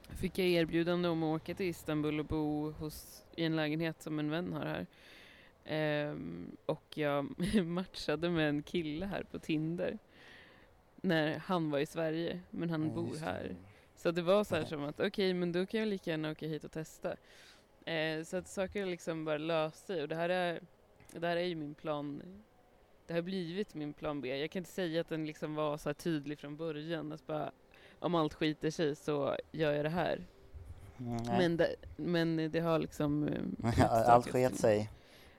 fick 0.09 0.39
jag 0.39 0.47
erbjudande 0.47 1.09
om 1.09 1.23
att 1.23 1.43
åka 1.43 1.55
till 1.55 1.67
Istanbul 1.67 2.21
och 2.21 2.27
bo 2.27 2.71
hos, 2.71 3.25
i 3.37 3.45
en 3.45 3.57
lägenhet 3.57 4.03
som 4.03 4.19
en 4.19 4.31
vän 4.31 4.53
har 4.53 4.67
här. 4.67 4.87
Um, 5.71 6.57
och 6.67 6.99
jag 6.99 7.27
matchade 7.65 8.31
med 8.31 8.49
en 8.49 8.63
kille 8.63 9.07
här 9.07 9.23
på 9.23 9.39
Tinder 9.39 9.99
när 10.97 11.39
han 11.39 11.71
var 11.71 11.79
i 11.79 11.87
Sverige, 11.87 12.41
men 12.51 12.71
han 12.71 12.87
ja, 12.87 12.95
bor 12.95 13.17
här. 13.17 13.57
Så 13.97 14.11
det 14.11 14.23
var 14.23 14.45
så 14.45 14.57
här 14.57 14.65
som 14.65 14.85
att 14.85 14.95
okej, 14.95 15.09
okay, 15.09 15.35
men 15.35 15.53
då 15.53 15.67
kan 15.67 15.81
jag 15.81 15.89
lika 15.89 16.11
gärna 16.11 16.31
åka 16.31 16.47
hit 16.47 16.65
och 16.65 16.73
testa. 16.73 17.11
Uh, 17.11 18.25
så 18.25 18.37
att 18.37 18.49
saker 18.49 18.87
liksom 18.87 19.25
bara 19.25 19.39
löst 19.39 19.87
sig 19.87 20.03
och 20.03 20.09
det 20.09 20.17
här 20.17 20.29
är, 20.29 20.61
det 21.13 21.27
här 21.27 21.37
är 21.37 21.45
ju 21.45 21.55
min 21.55 21.75
plan 21.75 22.23
det 23.09 23.15
har 23.15 23.23
blivit 23.23 23.75
min 23.75 23.93
plan 23.93 24.21
B. 24.21 24.37
Jag 24.37 24.51
kan 24.51 24.61
inte 24.61 24.71
säga 24.71 25.01
att 25.01 25.09
den 25.09 25.27
liksom 25.27 25.55
var 25.55 25.77
så 25.77 25.95
tydlig 25.95 26.39
från 26.39 26.57
början. 26.57 27.13
Att 27.13 27.27
bara, 27.27 27.51
om 27.99 28.15
allt 28.15 28.35
skiter 28.35 28.71
sig 28.71 28.97
så 28.97 29.37
gör 29.53 29.73
jag 29.73 29.85
det 29.85 29.89
här. 29.89 30.27
Men, 31.27 31.57
det, 31.57 31.75
men 31.97 32.51
det 32.51 32.61
har 32.61 32.79
liksom... 32.79 33.29
Eh, 33.65 33.91
allt 34.09 34.31
sket 34.31 34.57
sig. 34.57 34.91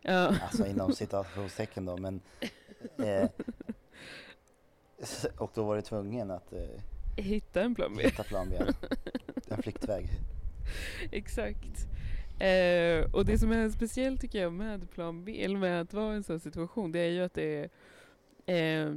Ja. 0.02 0.36
Alltså 0.44 0.68
inom 0.68 0.94
citationstecken 0.94 1.86
då, 1.86 1.98
men... 1.98 2.22
Eh, 2.98 3.30
och 5.38 5.52
då 5.54 5.64
var 5.64 5.76
du 5.76 5.82
tvungen 5.82 6.32
att... 6.32 6.54
Eh, 6.54 6.82
hitta 7.16 7.62
en 7.62 7.76
plan 7.76 7.96
B. 7.98 8.04
Hitta 8.04 8.24
plan 8.24 8.50
B. 8.50 8.58
En 9.48 9.64
flyktväg. 9.64 10.10
Exakt. 11.12 11.88
Eh, 12.40 13.14
och 13.14 13.26
det 13.26 13.40
som 13.40 13.52
är 13.52 13.70
speciellt 13.70 14.22
tycker 14.22 14.42
jag 14.42 14.54
med 14.54 14.92
plan 14.92 15.26
B, 15.26 15.44
eller 15.44 15.58
med 15.58 15.82
att 15.82 15.94
vara 15.94 16.14
i 16.14 16.16
en 16.16 16.24
sån 16.24 16.40
situation, 16.40 16.92
det 16.92 17.00
är 17.00 17.10
ju 17.10 17.22
att 17.22 17.34
det 17.34 17.70
är 18.46 18.88
eh, 18.88 18.96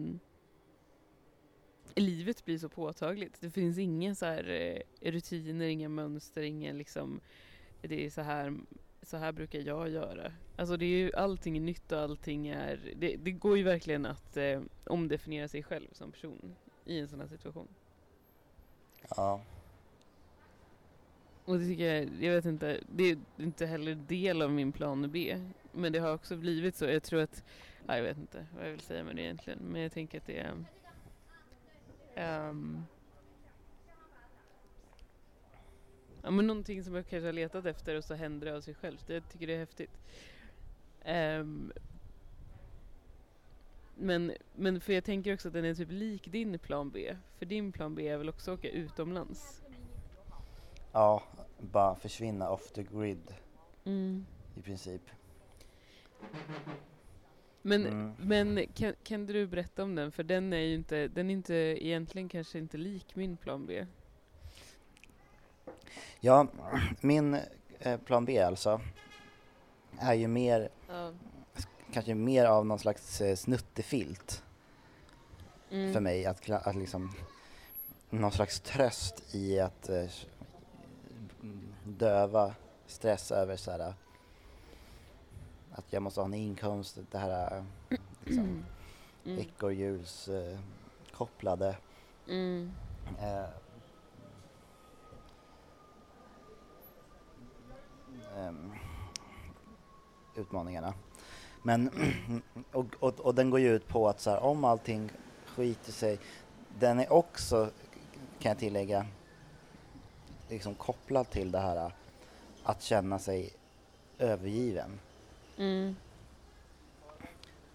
livet 1.95 2.45
blir 2.45 2.59
så 2.59 2.69
påtagligt. 2.69 3.41
Det 3.41 3.51
finns 3.51 3.79
inga 3.79 4.15
så 4.15 4.27
här, 4.27 4.51
eh, 5.01 5.11
rutiner, 5.11 5.67
inga 5.67 5.89
mönster, 5.89 6.43
inga 6.43 6.73
liksom, 6.73 7.21
det 7.81 8.07
är 8.07 8.11
så 8.11 8.21
här, 8.21 8.57
så 9.03 9.17
här 9.17 9.33
brukar 9.33 9.59
jag 9.59 9.89
göra. 9.89 10.33
Alltså 10.57 10.77
det 10.77 10.85
är 10.85 10.99
ju, 10.99 11.13
allting 11.15 11.57
är 11.57 11.61
nytt 11.61 11.93
och 11.93 11.99
allting 11.99 12.49
är, 12.49 12.95
det, 12.97 13.17
det 13.17 13.31
går 13.31 13.57
ju 13.59 13.63
verkligen 13.63 14.07
att 14.07 14.37
eh, 14.37 14.61
omdefiniera 14.85 15.49
sig 15.49 15.63
själv 15.63 15.89
som 15.93 16.13
person 16.13 16.57
i 16.85 16.99
en 16.99 17.09
sån 17.09 17.21
här 17.21 17.29
situation. 17.29 17.69
Ja. 19.17 19.41
Och 21.45 21.59
det 21.59 21.67
tycker 21.67 21.95
jag, 21.95 22.09
jag 22.21 22.35
vet 22.35 22.45
inte, 22.45 22.81
det 22.89 23.05
är 23.05 23.19
inte 23.37 23.67
heller 23.67 23.95
del 23.95 24.43
av 24.43 24.51
min 24.51 24.73
plan 24.73 25.11
B. 25.11 25.41
Men 25.73 25.93
det 25.93 25.99
har 25.99 26.15
också 26.15 26.37
blivit 26.37 26.77
så. 26.77 26.85
Jag 26.85 27.03
tror 27.03 27.21
att, 27.21 27.45
ja, 27.87 27.97
jag 27.97 28.03
vet 28.03 28.19
inte 28.19 28.47
vad 28.57 28.67
jag 28.67 28.71
vill 28.71 28.81
säga 28.81 29.05
med 29.05 29.17
det 29.17 29.23
egentligen. 29.23 29.59
Men 29.59 29.81
jag 29.83 29.93
tänker 29.93 30.19
att 30.19 30.27
det 30.27 30.39
är 32.15 32.49
um, 32.49 32.85
Ja 36.23 36.31
men 36.31 36.47
någonting 36.47 36.85
som 36.85 36.95
jag 36.95 37.07
kanske 37.07 37.27
har 37.29 37.33
letat 37.33 37.67
efter 37.67 37.97
och 37.97 38.05
så 38.05 38.15
händer 38.15 38.47
det 38.47 38.57
av 38.57 38.61
sig 38.61 38.75
självt. 38.75 39.09
Jag 39.09 39.29
tycker 39.29 39.47
det 39.47 39.55
är 39.55 39.59
häftigt. 39.59 39.99
Um, 41.07 41.73
men, 43.95 44.33
men 44.55 44.81
för 44.81 44.93
jag 44.93 45.05
tänker 45.05 45.35
också 45.35 45.49
att 45.49 45.55
den 45.55 45.65
är 45.65 45.75
typ 45.75 45.91
lik 45.91 46.33
din 46.33 46.59
plan 46.59 46.91
B. 46.91 47.17
För 47.39 47.47
din 47.47 47.73
plan 47.73 47.95
B 47.95 48.09
är 48.09 48.17
väl 48.17 48.29
också 48.29 48.53
att 48.53 48.59
åka 48.59 48.69
utomlands? 48.69 49.63
Ja, 50.93 51.23
bara 51.61 51.95
försvinna 51.95 52.51
off 52.51 52.73
the 52.73 52.83
grid. 52.83 53.35
Mm. 53.85 54.27
I 54.57 54.63
princip. 54.63 55.03
Men, 57.63 57.87
mm. 57.87 58.15
men 58.19 58.67
kan, 58.75 58.95
kan 59.05 59.27
du 59.27 59.47
berätta 59.47 59.83
om 59.83 59.95
den? 59.95 60.13
För 60.13 60.23
den 60.23 60.53
är 60.53 60.59
ju 60.59 60.75
inte, 60.75 61.09
den 61.09 61.31
är 61.31 61.35
inte 61.35 61.55
egentligen 61.55 62.29
kanske 62.29 62.59
inte 62.59 62.77
lik 62.77 63.17
min 63.17 63.37
plan 63.37 63.67
B. 63.67 63.87
Ja, 66.21 66.47
min 67.01 67.39
eh, 67.79 68.01
plan 68.01 68.25
B 68.25 68.43
alltså 68.43 68.81
är 69.99 70.15
ju 70.15 70.29
mer, 70.29 70.69
ja. 70.89 71.13
kanske 71.93 72.15
mer 72.15 72.45
av 72.45 72.67
någon 72.67 72.79
slags 72.79 73.21
eh, 73.21 73.37
snuttefilt 73.37 74.43
mm. 75.71 75.93
för 75.93 76.01
mig. 76.01 76.27
Att, 76.27 76.51
att 76.51 76.77
liksom, 76.77 77.13
någon 78.11 78.33
slags 78.33 78.61
tröst 78.61 79.35
i 79.35 79.61
att 79.61 79.89
eh, 79.89 80.07
döva 81.85 82.55
stress 82.87 83.33
över 83.33 83.57
så 83.57 83.71
här, 83.71 83.95
att 85.73 85.85
jag 85.91 86.03
måste 86.03 86.21
ha 86.21 86.27
en 86.27 86.35
inkomst, 86.35 86.99
det 87.11 87.19
här 87.19 87.65
liksom, 88.25 88.45
mm. 88.45 88.65
mm. 89.25 89.39
ekorrhjulskopplade. 89.39 91.77
Mm. 92.29 92.73
Eh, 93.21 93.45
utmaningarna. 100.37 100.95
Men, 101.63 101.91
och, 102.73 102.87
och, 103.01 103.21
och, 103.21 103.35
den 103.35 103.51
går 103.51 103.61
ju 103.61 103.75
ut 103.75 103.89
på 103.89 104.09
att 104.09 104.21
så 104.21 104.31
här, 104.31 104.43
om 104.43 104.65
allting 104.65 105.11
skiter 105.47 105.93
sig, 105.93 106.19
den 106.79 107.01
är 107.01 107.13
också, 107.13 107.71
kan 108.39 108.49
jag 108.49 108.59
tillägga, 108.59 109.07
liksom 110.49 110.75
kopplad 110.75 111.31
till 111.31 111.51
det 111.51 111.61
här 111.61 111.93
att 112.63 112.83
känna 112.83 113.19
sig 113.19 113.51
övergiven. 114.19 114.99
Mm. 115.57 115.97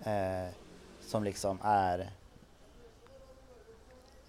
Eh, 0.03 0.47
som 1.01 1.23
liksom 1.23 1.59
är 1.63 2.11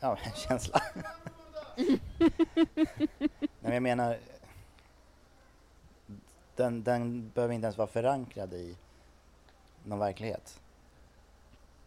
ja, 0.01 0.19
en 0.25 0.33
känsla. 0.33 0.83
Nej, 3.61 3.75
jag 3.75 3.83
menar, 3.83 4.19
den, 6.59 6.83
den 6.83 7.31
behöver 7.35 7.55
inte 7.55 7.65
ens 7.65 7.79
vara 7.79 7.89
förankrad 7.89 8.55
i 8.55 8.77
någon 9.85 9.99
verklighet. 9.99 10.61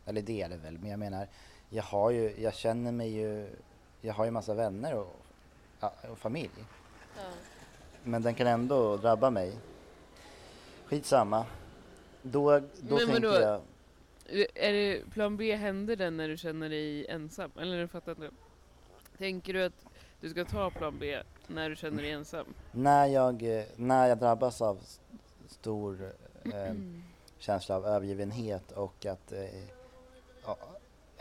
Eller 0.06 0.22
det 0.22 0.42
är 0.42 0.50
det 0.50 0.58
väl, 0.58 0.78
men 0.78 0.90
jag 0.90 1.00
menar, 1.00 1.28
jag 1.70 1.84
har 1.84 2.12
ju, 2.12 2.42
jag 2.42 2.56
känner 2.56 2.92
mig 2.92 3.10
ju, 3.10 3.50
jag 4.02 4.14
har 4.14 4.26
ju 4.26 4.32
massa 4.32 4.54
vänner 4.54 4.96
och 4.96 5.22
och 6.12 6.18
familj. 6.18 6.66
Ja. 7.18 7.24
Men 8.04 8.22
den 8.22 8.34
kan 8.34 8.48
ändå 8.48 8.98
drabba 8.98 9.30
mig. 9.30 9.58
Skitsamma. 10.86 11.46
Då, 12.22 12.60
då 12.60 12.96
Men 12.96 13.08
tänker 13.08 13.42
jag... 13.42 13.62
Är 14.56 14.74
det 14.74 15.12
plan 15.12 15.38
B, 15.38 15.56
händer 15.56 15.96
den 15.96 16.18
när 16.18 16.28
du 16.28 16.38
känner 16.38 16.70
dig 16.70 17.08
ensam? 17.08 17.52
Eller 17.60 17.80
du 17.80 17.88
fattar 17.88 18.12
inte? 18.12 18.30
Tänker 19.18 19.54
du 19.54 19.64
att 19.64 19.86
Du 20.22 20.30
ska 20.30 20.46
ta 20.46 20.72
plan 20.72 20.98
B 21.00 21.22
när 21.54 21.70
du 21.70 21.76
känner 21.76 22.04
dig 22.04 22.12
ensam? 22.12 22.46
När 22.72 23.06
jag, 23.06 23.44
eh, 23.60 23.66
när 23.76 24.08
jag 24.08 24.18
drabbas 24.18 24.62
av 24.62 24.80
stor 25.48 26.14
eh, 26.54 26.74
känsla 27.38 27.76
av 27.76 27.86
övergivenhet 27.86 28.72
och 28.72 29.06
att, 29.06 29.32
eh, 29.32 29.44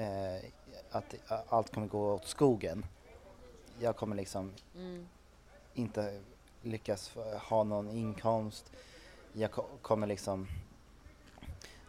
eh, 0.06 0.44
att 0.90 1.14
allt 1.48 1.74
kommer 1.74 1.86
gå 1.86 2.12
åt 2.14 2.26
skogen. 2.26 2.86
Jag 3.80 3.96
kommer 3.96 4.16
liksom 4.16 4.52
Mm. 4.76 5.06
inte 5.74 6.20
lyckas 6.62 7.16
ha 7.48 7.64
någon 7.64 7.90
inkomst. 7.90 8.72
Jag 9.32 9.50
ko- 9.52 9.66
kommer 9.82 10.06
liksom... 10.06 10.46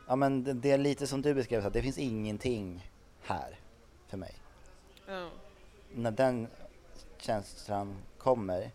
Ja 0.07 0.15
men 0.15 0.43
det, 0.43 0.53
det 0.53 0.71
är 0.71 0.77
lite 0.77 1.07
som 1.07 1.21
du 1.21 1.33
beskrev, 1.33 1.65
att 1.65 1.73
det 1.73 1.81
finns 1.81 1.97
ingenting 1.97 2.89
här 3.21 3.59
för 4.07 4.17
mig. 4.17 4.33
Ja. 5.07 5.29
När 5.95 6.11
den 6.11 6.47
känslan 7.17 7.95
kommer, 8.21 8.71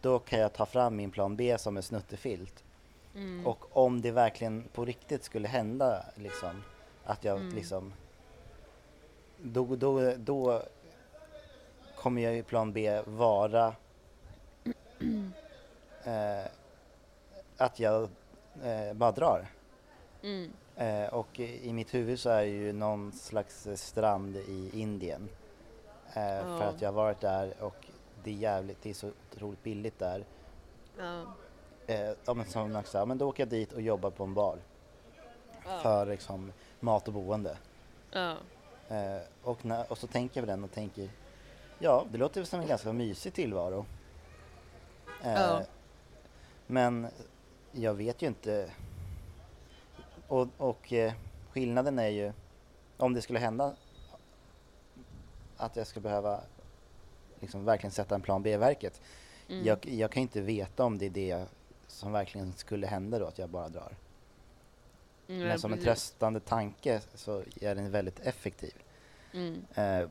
då 0.00 0.18
kan 0.18 0.38
jag 0.38 0.52
ta 0.52 0.66
fram 0.66 0.96
min 0.96 1.10
plan 1.10 1.36
B 1.36 1.58
som 1.58 1.76
en 1.76 1.82
snuttefilt. 1.82 2.64
Mm. 3.14 3.46
Och 3.46 3.76
om 3.76 4.00
det 4.00 4.10
verkligen 4.10 4.64
på 4.72 4.84
riktigt 4.84 5.24
skulle 5.24 5.48
hända 5.48 6.04
liksom, 6.14 6.62
att 7.04 7.24
jag 7.24 7.40
Mm. 7.40 7.54
liksom... 7.54 7.92
Då, 9.42 9.76
då, 9.76 10.12
då 10.16 10.62
kommer 11.96 12.22
jag 12.22 12.36
i 12.38 12.42
plan 12.42 12.72
B 12.72 13.00
vara 13.06 13.74
eh, 16.04 16.44
att 17.56 17.80
jag 17.80 18.08
eh, 18.64 18.92
bara 18.94 19.12
drar. 19.12 19.46
Mm. 20.22 20.52
Eh, 20.76 21.06
och 21.14 21.40
i 21.40 21.72
mitt 21.72 21.94
huvud 21.94 22.20
så 22.20 22.30
är 22.30 22.40
det 22.42 22.46
ju 22.48 22.72
någon 22.72 23.12
slags 23.12 23.68
strand 23.74 24.36
i 24.36 24.70
Indien. 24.74 25.28
Eh, 26.08 26.12
För 26.42 26.60
Ja. 26.60 26.62
att 26.62 26.82
jag 26.82 26.88
har 26.88 26.94
varit 27.02 27.20
där 27.20 27.54
och 27.60 27.86
det 28.28 28.32
är 28.32 28.36
jävligt, 28.36 28.82
det 28.82 28.90
är 28.90 28.94
så 28.94 29.10
otroligt 29.32 29.62
billigt 29.62 29.98
där. 29.98 30.24
Ja. 30.98 31.22
Eh, 31.86 32.12
ja, 32.24 32.34
men 32.34 32.46
som 32.46 32.72
Max 32.72 32.90
sa, 32.90 33.04
men 33.04 33.18
då 33.18 33.28
åker 33.28 33.42
jag 33.42 33.48
dit 33.48 33.72
och 33.72 33.82
jobbar 33.82 34.10
på 34.10 34.24
en 34.24 34.34
bar. 34.34 34.58
Ja. 35.64 35.78
För 35.78 36.06
liksom 36.06 36.52
mat 36.80 37.08
och 37.08 37.14
boende. 37.14 37.58
Ja. 38.10 38.36
Eh, 38.88 39.22
och, 39.42 39.64
när, 39.64 39.92
och 39.92 39.98
så 39.98 40.06
tänker 40.06 40.40
jag 40.40 40.46
på 40.46 40.50
den 40.50 40.64
och 40.64 40.72
tänker, 40.72 41.10
ja 41.78 42.04
det 42.10 42.18
låter 42.18 42.40
väl 42.40 42.46
som 42.46 42.60
en 42.60 42.66
ganska 42.66 42.92
mysig 42.92 43.34
tillvaro. 43.34 43.86
Eh, 45.22 45.32
Ja. 45.32 45.62
Men 46.66 47.08
jag 47.72 47.94
vet 47.94 48.22
ju 48.22 48.26
inte. 48.26 48.70
Och, 50.28 50.48
och 50.56 50.92
eh, 50.92 51.12
skillnaden 51.50 51.98
är 51.98 52.08
ju, 52.08 52.32
om 52.96 53.14
det 53.14 53.22
skulle 53.22 53.38
hända 53.38 53.74
att 55.56 55.76
jag 55.76 55.86
ska 55.86 56.00
behöva 56.00 56.40
liksom 57.40 57.64
verkligen 57.64 57.92
sätta 57.92 58.14
en 58.14 58.20
plan 58.20 58.42
B 58.42 58.52
i 58.52 58.56
verket. 58.56 59.00
Mm. 59.48 59.64
Jag, 59.64 59.86
jag 59.86 60.10
kan 60.10 60.22
inte 60.22 60.40
veta 60.40 60.84
om 60.84 60.98
det 60.98 61.06
är 61.06 61.10
det 61.10 61.46
som 61.86 62.12
verkligen 62.12 62.52
skulle 62.52 62.86
hända 62.86 63.18
då, 63.18 63.26
att 63.26 63.38
jag 63.38 63.48
bara 63.48 63.68
drar. 63.68 63.96
Mm, 65.28 65.48
Men 65.48 65.58
som 65.58 65.72
en 65.72 65.78
tröstande 65.78 66.40
tanke 66.40 67.00
så 67.14 67.42
är 67.60 67.74
den 67.74 67.90
väldigt 67.90 68.20
effektiv. 68.20 68.74
Mm. 69.32 69.64
Eh, 69.74 70.08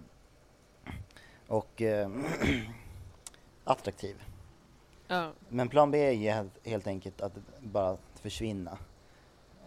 och 1.48 1.82
eh, 1.82 2.10
attraktiv. 3.63 4.24
Ja. 5.08 5.32
Men 5.50 5.70
plan 5.70 5.92
B 5.92 6.08
är 6.08 6.12
ju 6.12 6.30
helt, 6.30 6.68
helt 6.68 6.88
enkelt 6.88 7.22
att 7.22 7.34
bara 7.60 7.98
försvinna. 8.16 8.78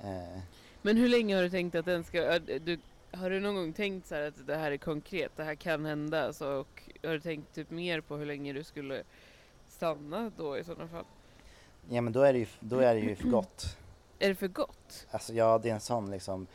Eh, 0.03 0.41
Men 0.83 0.97
hur 0.97 1.09
länge 1.09 1.37
har 1.37 1.43
du 1.43 1.51
tänkt 1.51 1.75
att 1.75 1.85
den 1.85 2.05
ska... 2.05 2.39
Du, 2.39 2.79
har 3.13 3.31
du 3.31 3.41
någon 3.41 3.55
gång 3.55 3.73
tänkt 3.73 4.07
så 4.07 4.15
här 4.15 4.23
att 4.23 4.47
det 4.47 4.57
här 4.57 4.73
är 4.73 4.77
konkret, 4.77 5.33
det 5.37 5.45
här 5.45 5.55
kan 5.55 5.85
hända? 5.85 6.27
Alltså, 6.27 6.47
och 6.49 6.83
har 7.03 7.11
du 7.13 7.21
tänkt 7.21 7.55
typ 7.55 7.71
mer 7.71 8.01
på 8.01 8.17
hur 8.17 8.27
länge 8.27 8.53
du 8.53 8.65
skulle 8.65 9.03
stanna 9.69 10.33
då 10.37 10.59
i 10.59 10.65
sådana 10.65 10.89
fall? 10.89 11.05
ja 11.89 12.01
men 12.01 12.13
då 12.13 12.21
är 12.23 12.33
det 12.33 12.39
ju, 12.39 12.47
då 12.61 12.79
är 12.79 12.95
det 12.95 13.01
ju 13.01 13.17
för 13.17 13.29
gott. 13.29 13.77
Är 14.19 14.29
det 14.29 14.35
för 14.35 14.49
gott? 14.49 15.07
Alltså 15.11 15.33
ja, 15.33 15.59
det 15.63 15.71
är 15.71 15.75
en 15.75 15.81
sån 15.81 16.11
liksom 16.11 16.47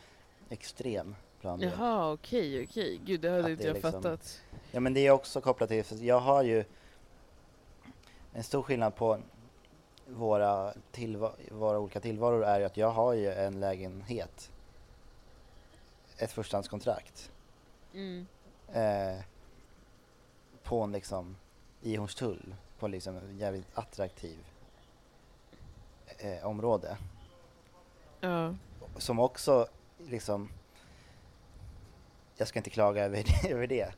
extrem 0.48 1.14
plan. 1.40 1.60
Jaha, 1.60 2.12
okej, 2.12 2.64
okej. 2.64 3.00
Gud, 3.04 3.20
det 3.20 3.28
hade 3.30 3.44
Att 3.44 3.50
inte 3.50 3.62
det 3.62 3.66
jag 3.68 3.74
liksom- 3.74 3.92
fattat. 4.02 4.42
Ja 4.72 4.80
men 4.80 4.94
det 4.94 5.06
är 5.06 5.10
också 5.10 5.40
kopplat 5.40 5.68
till, 5.68 5.84
för 5.84 5.96
jag 5.96 6.20
har 6.20 6.42
ju 6.42 6.64
en 8.32 8.42
stor 8.42 8.62
skillnad 8.62 8.94
på 8.96 9.18
våra, 10.06 10.72
tillva- 10.92 11.32
våra 11.50 11.78
olika 11.78 12.00
tillvaror 12.00 12.44
är 12.44 12.58
ju 12.60 12.64
att 12.66 12.76
jag 12.76 12.90
har 12.90 13.12
ju 13.12 13.32
en 13.32 13.60
lägenhet. 13.60 14.50
Ett 16.18 16.32
förstahandskontrakt. 16.32 17.32
Mm. 17.94 18.26
Eh, 18.72 19.20
på 20.62 20.80
en 20.80 20.92
liksom, 20.92 21.36
i 21.82 21.96
Hornstull, 21.96 22.54
på 22.78 22.88
liksom 22.88 23.16
en 23.16 23.38
jävligt 23.38 23.78
attraktiv 23.78 24.38
eh, 26.18 26.46
område. 26.46 26.96
Ja. 28.20 28.54
Som 28.96 29.18
också 29.18 29.66
liksom, 29.98 30.48
jag 32.36 32.48
ska 32.48 32.58
inte 32.58 32.70
klaga 32.70 33.04
över 33.04 33.24
det, 33.24 33.50
över 33.50 33.66
det. 33.66 33.94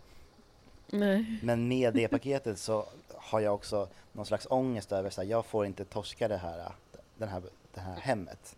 Nej. 0.87 1.41
Men 1.43 1.69
med 1.69 1.95
det 1.95 2.09
paketet 2.09 2.59
så 2.59 2.87
har 3.17 3.41
jag 3.41 3.55
också 3.55 3.89
någon 4.13 4.27
slags 4.27 4.47
ångest 4.51 4.93
över 4.93 5.13
här, 5.17 5.25
jag 5.25 5.47
får 5.47 5.67
inte 5.67 5.85
torska 5.85 6.29
det 6.29 6.37
här, 6.37 6.73
den 7.17 7.29
här, 7.29 7.43
det 7.75 7.81
här 7.81 7.97
hemmet. 7.97 8.57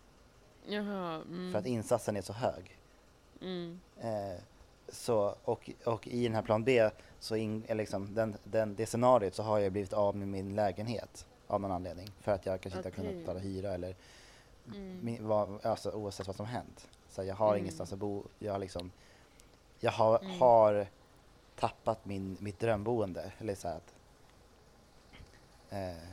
Jaha. 0.67 1.15
Mm. 1.15 1.53
För 1.53 1.59
att 1.59 1.67
insatsen 1.67 2.17
är 2.17 2.23
så 2.23 2.33
hög. 2.33 2.80
Mm. 3.41 3.81
Eh, 4.01 4.41
så, 4.89 5.35
och, 5.45 5.71
och 5.85 6.07
i 6.09 6.23
den 6.25 6.35
här 6.35 6.43
plan 6.43 6.65
B, 6.65 6.91
så 7.21 7.37
in, 7.37 7.65
eller 7.69 7.83
liksom, 7.83 8.15
den, 8.15 8.37
den, 8.45 8.75
det 8.75 8.87
scenariot 8.87 9.35
så 9.35 9.43
har 9.43 9.59
jag 9.59 9.73
blivit 9.73 9.93
av 9.93 10.17
med 10.17 10.29
min 10.29 10.55
lägenhet 10.55 11.27
av 11.47 11.61
någon 11.61 11.73
anledning. 11.73 12.09
För 12.21 12.33
att 12.33 12.47
jag 12.47 12.61
kanske 12.61 12.79
inte 12.79 12.89
har 12.89 12.95
kunnat 12.95 13.15
betala 13.15 13.39
hyra 13.41 13.75
eller 13.75 13.95
Mm. 14.75 14.99
min, 15.05 15.27
vad, 15.29 15.67
alltså, 15.67 15.91
oavsett 15.91 16.27
vad 16.27 16.37
som 16.37 16.47
hänt. 16.47 16.89
Så 17.09 17.25
jag 17.25 17.35
har 17.35 17.49
Mm. 17.49 17.59
ingenstans 17.61 17.93
att 17.93 17.99
bo. 17.99 18.25
Jag 18.39 18.53
har 18.53 18.59
liksom, 18.59 18.91
jag 19.81 19.93
har, 19.93 20.19
Mm. 20.19 20.39
har 20.41 20.87
tappat 21.59 22.05
min, 22.05 22.37
mitt 22.41 22.61
drömboende. 22.61 23.33
Eller 23.39 23.55
så 23.55 23.69
att, 23.69 23.95
eh, 25.71 26.09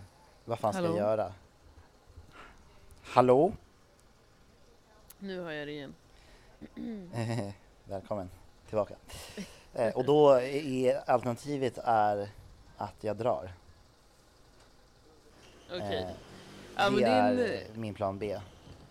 vad 0.45 0.59
fan 0.59 0.73
ska 0.73 0.81
Hallå? 0.81 0.97
jag 0.97 1.07
göra? 1.07 1.33
Hallå? 3.03 3.51
Nu 5.19 5.39
har 5.39 5.51
jag 5.51 5.67
det 5.67 5.71
igen. 5.71 5.93
Eh, 6.59 7.49
Välkommen 7.85 8.29
tillbaka. 8.67 8.95
Eh, 9.73 9.95
och 9.97 10.05
då 10.05 10.31
är 10.41 11.09
alternativet 11.09 11.77
är 11.83 12.29
att 12.77 13.03
jag 13.03 13.17
drar. 13.17 13.51
Okej. 15.71 16.03
Eh, 16.03 16.09
Ja, 16.79 16.89
det 16.89 17.03
är 17.03 17.35
din- 17.35 17.45
eh, 17.45 17.59
min 17.75 17.93
plan 17.93 18.19
B. 18.19 18.39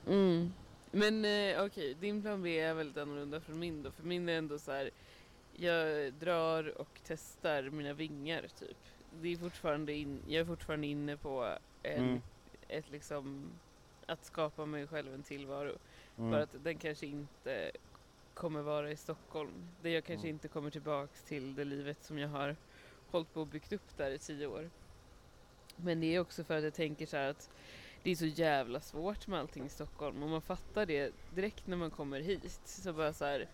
Mm. 0.06 0.52
Men 0.90 1.24
eh, 1.24 1.64
okej, 1.64 1.94
din 1.94 2.22
plan 2.22 2.42
B 2.42 2.60
är 2.60 2.74
väldigt 2.74 2.96
annorlunda 2.96 3.40
från 3.40 3.58
min 3.58 3.82
då. 3.82 3.90
För 3.90 4.02
min 4.02 4.28
är 4.28 4.38
ändå 4.38 4.58
så 4.58 4.72
här. 4.72 4.90
Jag 5.56 6.12
drar 6.12 6.80
och 6.80 6.88
testar 7.06 7.62
mina 7.62 7.92
vingar 7.92 8.44
typ. 8.58 8.76
Det 9.22 9.28
är 9.32 9.36
fortfarande 9.36 9.92
in, 9.92 10.20
jag 10.28 10.40
är 10.40 10.44
fortfarande 10.44 10.86
inne 10.86 11.16
på 11.16 11.54
en, 11.82 11.96
Mm. 12.04 12.20
ett 12.68 12.90
liksom 12.90 13.44
att 14.06 14.24
skapa 14.24 14.66
mig 14.66 14.86
själv 14.86 15.14
en 15.14 15.22
tillvaro. 15.22 15.72
Mm. 16.18 16.30
För 16.30 16.40
att 16.40 16.64
den 16.64 16.78
kanske 16.78 17.06
inte 17.06 17.72
kommer 18.34 18.62
vara 18.62 18.90
i 18.90 18.96
Stockholm. 18.96 19.70
Där 19.82 19.90
jag 19.90 20.04
kanske 20.04 20.26
Mm. 20.26 20.34
inte 20.36 20.48
kommer 20.48 20.70
tillbaks 20.70 21.24
till 21.24 21.54
det 21.54 21.64
livet 21.64 22.04
som 22.04 22.18
jag 22.18 22.28
har 22.28 22.56
hållit 23.06 23.32
på 23.32 23.40
och 23.40 23.46
byggt 23.46 23.72
upp 23.72 23.96
där 23.96 24.10
i 24.10 24.18
tio 24.18 24.46
år. 24.46 24.70
Men 25.76 26.00
det 26.00 26.14
är 26.14 26.20
också 26.20 26.44
för 26.44 26.56
att 26.56 26.64
jag 26.64 26.74
tänker 26.74 27.06
så 27.06 27.16
här 27.16 27.28
att 27.30 27.50
det 28.02 28.10
är 28.10 28.16
så 28.16 28.26
jävla 28.26 28.80
svårt 28.80 29.26
med 29.26 29.40
allting 29.40 29.64
i 29.66 29.68
Stockholm 29.68 30.22
och 30.22 30.28
man 30.28 30.42
fattar 30.42 30.86
det 30.86 31.14
direkt 31.28 31.66
när 31.66 31.76
man 31.76 31.90
kommer 31.90 32.20
hit. 32.20 32.66
Så 32.66 32.92
bara 32.92 33.12
så 33.12 33.24
här, 33.24 33.50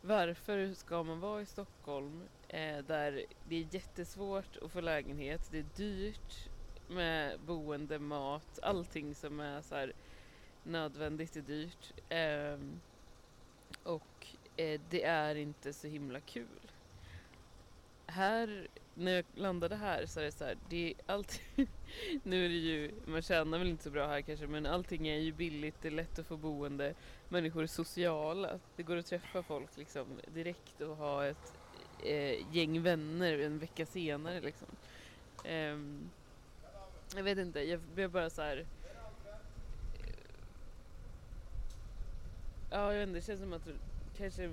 varför 0.00 0.74
ska 0.74 1.02
man 1.02 1.20
vara 1.20 1.42
i 1.42 1.46
Stockholm 1.46 2.22
eh, 2.48 2.78
där 2.78 3.26
det 3.42 3.56
är 3.56 3.74
jättesvårt 3.74 4.56
att 4.56 4.72
få 4.72 4.80
lägenhet, 4.80 5.48
det 5.50 5.58
är 5.58 5.62
dyrt 5.62 6.50
med 6.86 7.40
boende, 7.40 7.98
mat, 7.98 8.58
allting 8.62 9.14
som 9.14 9.40
är 9.40 9.62
så 9.62 9.74
här 9.74 9.92
nödvändigt 10.64 11.36
är 11.36 11.40
dyrt. 11.40 11.92
Ehm, 12.08 12.80
och 13.82 14.26
eh, 14.56 14.80
det 14.90 15.04
är 15.04 15.34
inte 15.34 15.72
så 15.72 15.86
himla 15.86 16.20
kul. 16.20 16.46
Här, 18.06 18.68
när 18.94 19.12
jag 19.12 19.24
landade 19.34 19.76
här 19.76 20.06
så 20.06 20.20
är 20.20 20.24
det 20.24 20.32
så 20.32 20.44
här, 20.44 20.56
det 20.68 20.90
är 20.90 20.94
allt 21.06 21.40
Nu 22.22 22.44
är 22.44 22.48
det 22.48 22.54
ju, 22.54 22.92
man 23.06 23.22
tjänar 23.22 23.58
väl 23.58 23.68
inte 23.68 23.84
så 23.84 23.90
bra 23.90 24.06
här 24.06 24.20
kanske 24.20 24.46
men 24.46 24.66
allting 24.66 25.08
är 25.08 25.18
ju 25.18 25.32
billigt, 25.32 25.74
det 25.82 25.88
är 25.88 25.92
lätt 25.92 26.18
att 26.18 26.26
få 26.26 26.36
boende. 26.36 26.94
Människor 27.28 27.62
är 27.62 27.66
sociala, 27.66 28.58
det 28.76 28.82
går 28.82 28.96
att 28.96 29.06
träffa 29.06 29.42
folk 29.42 29.76
liksom 29.76 30.06
direkt 30.34 30.80
och 30.80 30.96
ha 30.96 31.26
ett 31.26 31.52
eh, 32.04 32.56
gäng 32.56 32.82
vänner 32.82 33.38
en 33.38 33.58
vecka 33.58 33.86
senare 33.86 34.40
liksom. 34.40 34.68
Ehm, 35.44 36.10
jag 37.16 37.22
vet 37.22 37.38
inte, 37.38 37.60
jag 37.60 37.80
blev 37.80 38.10
bara 38.10 38.30
så 38.30 38.42
här. 38.42 38.66
Ja, 42.74 42.92
jag 42.92 42.98
vet 42.98 43.08
inte, 43.08 43.18
det 43.18 43.26
känns 43.26 43.40
som 43.40 43.52
att 43.52 43.64
du 43.64 43.74
kanske... 44.16 44.50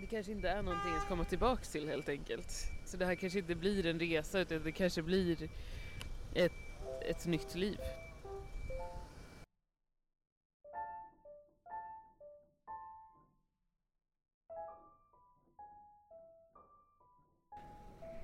det 0.00 0.06
kanske 0.10 0.32
inte 0.32 0.48
är 0.48 0.62
någonting 0.62 0.94
att 0.94 1.08
komma 1.08 1.24
tillbaks 1.24 1.72
till 1.72 1.88
helt 1.88 2.08
enkelt. 2.08 2.72
Så 2.84 2.96
det 2.96 3.06
här 3.06 3.14
kanske 3.14 3.38
inte 3.38 3.54
blir 3.54 3.86
en 3.86 4.00
resa 4.00 4.40
utan 4.40 4.62
det 4.62 4.72
kanske 4.72 5.02
blir 5.02 5.50
ett, 6.34 6.52
ett 7.00 7.26
nytt 7.26 7.54
liv. 7.54 7.80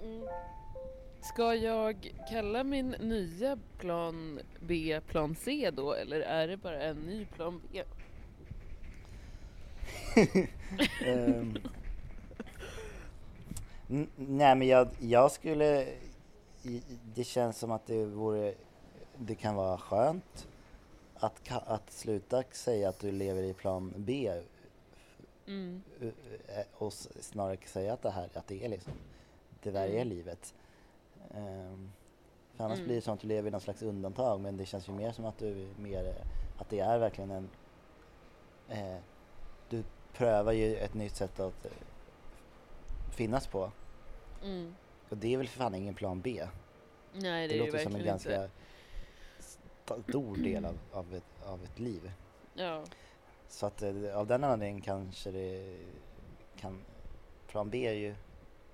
Mm. 0.02 0.28
Ska 1.36 1.54
jag 1.54 2.14
kalla 2.30 2.64
min 2.64 2.88
nya 2.90 3.58
plan 3.78 4.40
B 4.60 5.00
plan 5.08 5.36
C 5.36 5.70
då 5.70 5.92
eller 5.92 6.20
är 6.20 6.48
det 6.48 6.56
bara 6.56 6.82
en 6.82 6.96
ny 6.96 7.26
plan 7.26 7.62
B? 7.72 7.82
um, 11.06 11.58
nej 14.16 14.56
men 14.56 14.62
jag, 14.62 14.88
jag 14.98 15.32
skulle, 15.32 15.86
det 17.14 17.24
känns 17.24 17.58
som 17.58 17.70
att 17.70 17.86
det 17.86 18.04
vore, 18.04 18.54
det 19.18 19.34
kan 19.34 19.54
vara 19.54 19.78
skönt 19.78 20.48
att, 21.14 21.50
att 21.50 21.90
sluta 21.92 22.42
säga 22.52 22.88
att 22.88 22.98
du 22.98 23.12
lever 23.12 23.42
i 23.42 23.54
plan 23.54 23.92
B 23.96 24.32
mm. 25.46 25.82
och 26.72 26.92
snarare 26.92 27.58
säga 27.66 27.92
att 27.92 28.02
det 28.02 28.10
här, 28.10 28.28
att 28.34 28.46
det 28.46 28.64
är 28.64 28.68
liksom, 28.68 28.92
det 29.62 29.70
där 29.70 29.86
mm. 29.86 30.00
är 30.00 30.04
livet. 30.04 30.54
Um, 31.36 31.92
för 32.54 32.64
annars 32.64 32.78
mm. 32.78 32.86
blir 32.86 32.96
det 32.96 33.02
som 33.02 33.14
att 33.14 33.20
du 33.20 33.28
lever 33.28 33.48
i 33.48 33.50
någon 33.50 33.60
slags 33.60 33.82
undantag 33.82 34.40
men 34.40 34.56
det 34.56 34.66
känns 34.66 34.88
ju 34.88 34.92
mer 34.92 35.12
som 35.12 35.24
att 35.24 35.38
du 35.38 35.68
mer, 35.78 36.14
att 36.58 36.70
det 36.70 36.80
är 36.80 36.98
verkligen 36.98 37.30
en 37.30 37.48
eh, 38.68 38.96
du 39.68 39.84
prövar 40.12 40.52
ju 40.52 40.76
ett 40.76 40.94
nytt 40.94 41.16
sätt 41.16 41.40
att 41.40 41.64
eh, 41.64 41.70
finnas 43.10 43.46
på. 43.46 43.72
Mm. 44.42 44.74
Och 45.08 45.16
det 45.16 45.34
är 45.34 45.38
väl 45.38 45.48
för 45.48 45.58
fan 45.58 45.74
ingen 45.74 45.94
plan 45.94 46.20
B? 46.20 46.46
Nej 47.12 47.48
det, 47.48 47.54
det 47.54 47.60
är 47.60 47.66
låter 47.66 47.78
som 47.78 47.94
en 47.94 48.04
ganska 48.04 48.48
stor 50.08 50.36
del 50.36 50.64
av, 50.64 50.78
av, 50.92 51.14
ett, 51.14 51.44
av 51.46 51.64
ett 51.64 51.78
liv. 51.78 52.12
Ja. 52.54 52.84
Så 53.48 53.66
att 53.66 53.82
eh, 53.82 54.16
av 54.16 54.26
den 54.26 54.44
anledningen 54.44 54.82
kanske 54.82 55.30
det 55.30 55.76
kan, 56.56 56.78
plan 57.46 57.70
B 57.70 57.86
är 57.86 57.92
ju, 57.92 58.14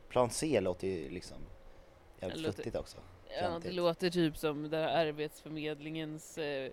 plan 0.09 0.31
C 0.31 0.61
låter 0.61 0.89
ju 0.89 1.09
liksom 1.09 1.37
jävligt 2.23 2.43
låter, 2.43 2.57
futtigt 2.57 2.77
också. 2.77 2.97
Ja 3.41 3.59
det 3.63 3.73
låter 3.73 4.11
typ 4.11 4.37
som 4.37 4.71
där 4.71 4.87
Arbetsförmedlingens 4.87 6.39
eh, 6.39 6.73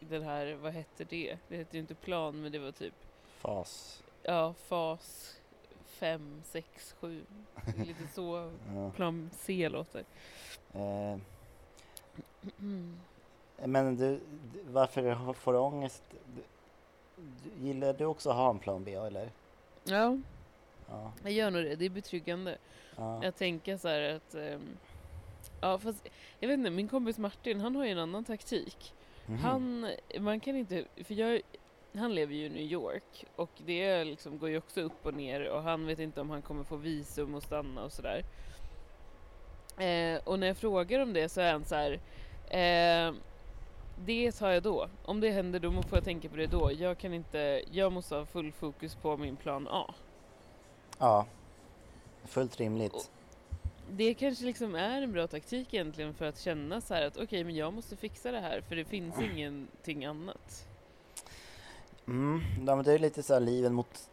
den 0.00 0.22
här, 0.22 0.54
vad 0.54 0.72
hette 0.72 1.04
det? 1.04 1.38
Det 1.48 1.56
hette 1.56 1.76
ju 1.76 1.80
inte 1.80 1.94
plan 1.94 2.42
men 2.42 2.52
det 2.52 2.58
var 2.58 2.72
typ 2.72 2.94
Fas. 3.38 4.02
Ja, 4.22 4.54
fas 4.54 5.38
5, 5.86 6.42
6, 6.44 6.94
7. 7.00 7.24
Lite 7.76 8.06
så 8.14 8.52
ja. 8.74 8.90
plan 8.90 9.30
C 9.32 9.68
låter. 9.68 10.04
Eh. 10.72 11.16
Men 13.66 13.96
du, 13.96 14.20
varför 14.66 15.32
får 15.32 15.52
du 15.52 15.58
ångest? 15.58 16.02
Gillar 17.60 17.92
du 17.92 18.04
också 18.04 18.30
att 18.30 18.36
ha 18.36 18.50
en 18.50 18.58
plan 18.58 18.84
B 18.84 18.94
eller? 18.94 19.30
Ja, 19.84 20.18
ja. 20.88 21.12
jag 21.22 21.32
gör 21.32 21.50
nog 21.50 21.64
det. 21.64 21.76
Det 21.76 21.84
är 21.84 21.90
betryggande. 21.90 22.58
Ja. 22.96 23.24
Jag 23.24 23.36
tänker 23.36 23.76
så 23.76 23.88
här 23.88 24.14
att 24.14 24.34
um, 24.34 24.76
Ja 25.60 25.78
fast 25.78 26.08
jag 26.40 26.48
vet 26.48 26.58
inte, 26.58 26.70
min 26.70 26.88
kompis 26.88 27.18
Martin 27.18 27.60
han 27.60 27.76
har 27.76 27.84
ju 27.84 27.90
en 27.90 27.98
annan 27.98 28.24
taktik. 28.24 28.94
Mm. 29.26 29.40
Han, 29.40 29.90
man 30.20 30.40
kan 30.40 30.56
inte, 30.56 30.84
för 31.04 31.14
jag, 31.14 31.40
han 31.94 32.14
lever 32.14 32.34
ju 32.34 32.46
i 32.46 32.48
New 32.48 32.72
York 32.72 33.24
och 33.36 33.50
det 33.66 34.04
liksom 34.04 34.38
går 34.38 34.50
ju 34.50 34.58
också 34.58 34.80
upp 34.80 35.06
och 35.06 35.14
ner 35.14 35.50
och 35.50 35.62
han 35.62 35.86
vet 35.86 35.98
inte 35.98 36.20
om 36.20 36.30
han 36.30 36.42
kommer 36.42 36.64
få 36.64 36.76
visum 36.76 37.34
och 37.34 37.42
stanna 37.42 37.84
och 37.84 37.92
sådär. 37.92 38.24
Eh, 39.78 40.20
och 40.24 40.38
när 40.38 40.46
jag 40.46 40.56
frågar 40.56 41.00
om 41.00 41.12
det 41.12 41.28
så 41.28 41.40
är 41.40 41.52
han 41.52 41.64
så 41.64 41.74
här, 41.74 41.92
eh, 42.50 43.14
det 44.04 44.32
tar 44.32 44.50
jag 44.50 44.62
då. 44.62 44.88
Om 45.04 45.20
det 45.20 45.30
händer 45.30 45.60
då 45.60 45.70
får 45.70 45.98
jag 45.98 46.04
tänka 46.04 46.28
på 46.28 46.36
det 46.36 46.46
då. 46.46 46.72
Jag 46.72 46.98
kan 46.98 47.14
inte, 47.14 47.62
jag 47.70 47.92
måste 47.92 48.14
ha 48.14 48.24
full 48.24 48.52
fokus 48.52 48.94
på 48.94 49.16
min 49.16 49.36
plan 49.36 49.68
A. 49.70 49.94
Ja, 50.98 51.26
fullt 52.24 52.60
rimligt. 52.60 52.94
Och 52.94 53.06
det 53.90 54.14
kanske 54.14 54.44
liksom 54.44 54.74
är 54.74 55.02
en 55.02 55.12
bra 55.12 55.26
taktik 55.26 55.74
egentligen 55.74 56.14
för 56.14 56.24
att 56.24 56.38
känna 56.38 56.80
så 56.80 56.94
här 56.94 57.02
att 57.02 57.16
okej, 57.16 57.24
okay, 57.24 57.44
men 57.44 57.56
jag 57.56 57.72
måste 57.72 57.96
fixa 57.96 58.30
det 58.30 58.40
här 58.40 58.60
för 58.60 58.76
det 58.76 58.84
finns 58.84 59.14
ingenting 59.20 60.04
annat. 60.04 60.66
Mm, 62.06 62.40
ja, 62.66 62.76
men 62.76 62.84
det 62.84 62.92
är 62.92 62.98
lite 62.98 63.22
så 63.22 63.32
här 63.32 63.40
liven 63.40 63.74
mot, 63.74 64.10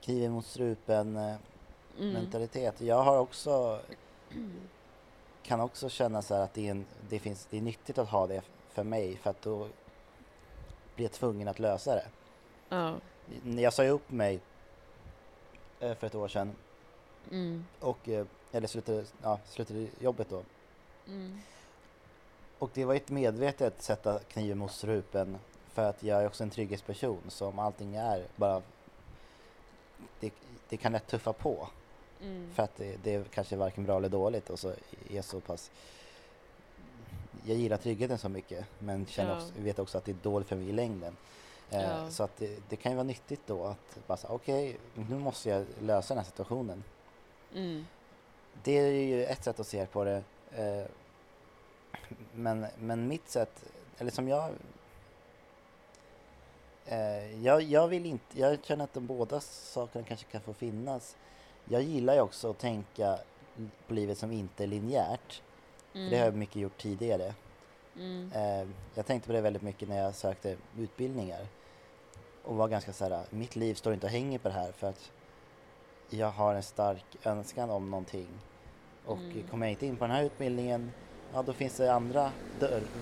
kniven 0.00 0.32
mot 0.32 0.46
strupen 0.46 1.16
eh, 1.16 1.34
mm. 1.98 2.12
mentalitet. 2.12 2.80
Jag 2.80 3.02
har 3.02 3.18
också, 3.18 3.80
kan 5.42 5.60
också 5.60 5.88
känna 5.88 6.22
så 6.22 6.34
här 6.34 6.42
att 6.42 6.54
det 6.54 6.66
är, 6.66 6.70
en, 6.70 6.84
det, 7.08 7.18
finns, 7.18 7.46
det 7.50 7.56
är 7.56 7.62
nyttigt 7.62 7.98
att 7.98 8.08
ha 8.08 8.26
det 8.26 8.42
för 8.68 8.84
mig 8.84 9.16
för 9.16 9.30
att 9.30 9.42
då 9.42 9.68
blir 10.94 11.04
jag 11.04 11.12
tvungen 11.12 11.48
att 11.48 11.58
lösa 11.58 11.94
det. 11.94 12.06
Ja. 12.68 12.94
Jag 13.44 13.72
sa 13.72 13.84
ju 13.84 13.90
upp 13.90 14.10
mig 14.10 14.40
för 15.82 16.06
ett 16.06 16.14
år 16.14 16.28
sedan 16.28 16.52
mm. 17.30 17.64
och, 17.80 18.08
eh, 18.08 18.26
eller 18.52 18.68
slutade, 18.68 19.04
ja, 19.22 19.38
slutade 19.46 19.86
jobbet 20.00 20.30
då. 20.30 20.42
Mm. 21.08 21.38
Och 22.58 22.70
det 22.74 22.84
var 22.84 22.94
ett 22.94 23.10
medvetet 23.10 23.74
att 23.76 23.82
sätta 23.82 24.18
kniven 24.18 24.58
mot 24.58 24.72
strupen 24.72 25.38
för 25.72 25.90
att 25.90 26.02
jag 26.02 26.22
är 26.22 26.26
också 26.26 26.42
en 26.42 26.50
trygghetsperson 26.50 27.20
så 27.28 27.46
om 27.46 27.58
allting 27.58 27.94
är 27.94 28.26
bara 28.36 28.62
det, 30.20 30.32
det 30.68 30.76
kan 30.76 30.92
lätt 30.92 31.06
tuffa 31.06 31.32
på. 31.32 31.68
Mm. 32.22 32.50
För 32.54 32.62
att 32.62 32.76
det, 32.76 32.96
det 33.02 33.14
är 33.14 33.24
kanske 33.24 33.56
varken 33.56 33.84
bra 33.84 33.96
eller 33.96 34.08
dåligt 34.08 34.50
och 34.50 34.58
så 34.58 34.72
är 35.10 35.22
så 35.22 35.40
pass 35.40 35.70
jag 37.44 37.56
gillar 37.56 37.76
tryggheten 37.76 38.18
så 38.18 38.28
mycket 38.28 38.66
men 38.78 39.06
känner 39.06 39.30
ja. 39.30 39.36
också, 39.36 39.52
vet 39.56 39.78
också 39.78 39.98
att 39.98 40.04
det 40.04 40.12
är 40.12 40.16
dåligt 40.22 40.48
för 40.48 40.56
mig 40.56 40.68
i 40.68 40.72
längden. 40.72 41.16
Eh, 41.72 41.82
ja. 41.82 42.10
Så 42.10 42.22
att 42.22 42.36
det, 42.36 42.58
det, 42.68 42.76
kan 42.76 42.92
ju 42.92 42.96
vara 42.96 43.06
nyttigt 43.06 43.40
då 43.46 43.64
att 43.64 43.98
bara 44.06 44.16
säga 44.16 44.32
okej, 44.32 44.78
okay, 44.94 45.04
nu 45.08 45.18
måste 45.18 45.48
jag 45.48 45.66
lösa 45.80 46.14
den 46.14 46.24
här 46.24 46.30
situationen. 46.30 46.84
Mm. 47.54 47.86
Det 48.62 48.78
är 48.78 48.90
ju 48.90 49.24
ett 49.24 49.44
sätt 49.44 49.60
att 49.60 49.66
se 49.66 49.86
på 49.86 50.04
det. 50.04 50.22
Eh, 50.54 50.84
men, 52.32 52.66
men 52.78 53.08
mitt 53.08 53.28
sätt, 53.28 53.64
eller 53.98 54.10
som 54.10 54.28
jag 54.28 54.50
Eh, 56.86 57.44
jag, 57.44 57.62
jag, 57.62 57.88
vill 57.88 58.06
inte, 58.06 58.40
jag 58.40 58.64
känner 58.64 58.84
att 58.84 58.94
de 58.94 59.06
båda 59.06 59.40
sakerna 59.40 60.04
kanske 60.04 60.26
kan 60.26 60.40
få 60.40 60.52
finnas. 60.52 61.16
Jag 61.64 61.82
gillar 61.82 62.14
ju 62.14 62.20
också 62.20 62.50
att 62.50 62.58
tänka 62.58 63.18
på 63.86 63.94
livet 63.94 64.18
som 64.18 64.32
inte 64.32 64.62
är 64.62 64.66
linjärt. 64.66 65.42
Mm. 65.94 66.10
det 66.10 66.18
har 66.18 66.24
jag 66.24 66.34
mycket 66.34 66.56
gjort 66.56 66.78
tidigare. 66.78 67.34
Mm. 67.96 68.30
Jag 68.94 69.06
tänkte 69.06 69.26
på 69.26 69.32
det 69.32 69.40
väldigt 69.40 69.62
mycket 69.62 69.88
när 69.88 69.98
jag 69.98 70.14
sökte 70.14 70.56
utbildningar. 70.78 71.46
Och 72.44 72.56
var 72.56 72.68
ganska 72.68 72.92
så 72.92 73.08
här, 73.08 73.24
mitt 73.30 73.56
liv 73.56 73.74
står 73.74 73.94
inte 73.94 74.06
och 74.06 74.12
hänger 74.12 74.38
på 74.38 74.48
det 74.48 74.54
här 74.54 74.72
för 74.72 74.88
att 74.88 75.12
jag 76.10 76.30
har 76.30 76.54
en 76.54 76.62
stark 76.62 77.04
önskan 77.24 77.70
om 77.70 77.90
någonting. 77.90 78.28
Och 79.06 79.18
mm. 79.18 79.48
kommer 79.50 79.66
jag 79.66 79.72
inte 79.72 79.86
in 79.86 79.96
på 79.96 80.04
den 80.04 80.16
här 80.16 80.22
utbildningen, 80.22 80.92
ja 81.32 81.42
då 81.42 81.52
finns 81.52 81.76
det 81.76 81.92
andra 81.92 82.32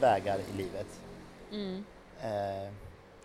vägar 0.00 0.38
i 0.38 0.56
livet. 0.56 1.00
Mm. 1.52 1.84
Eh, 2.22 2.72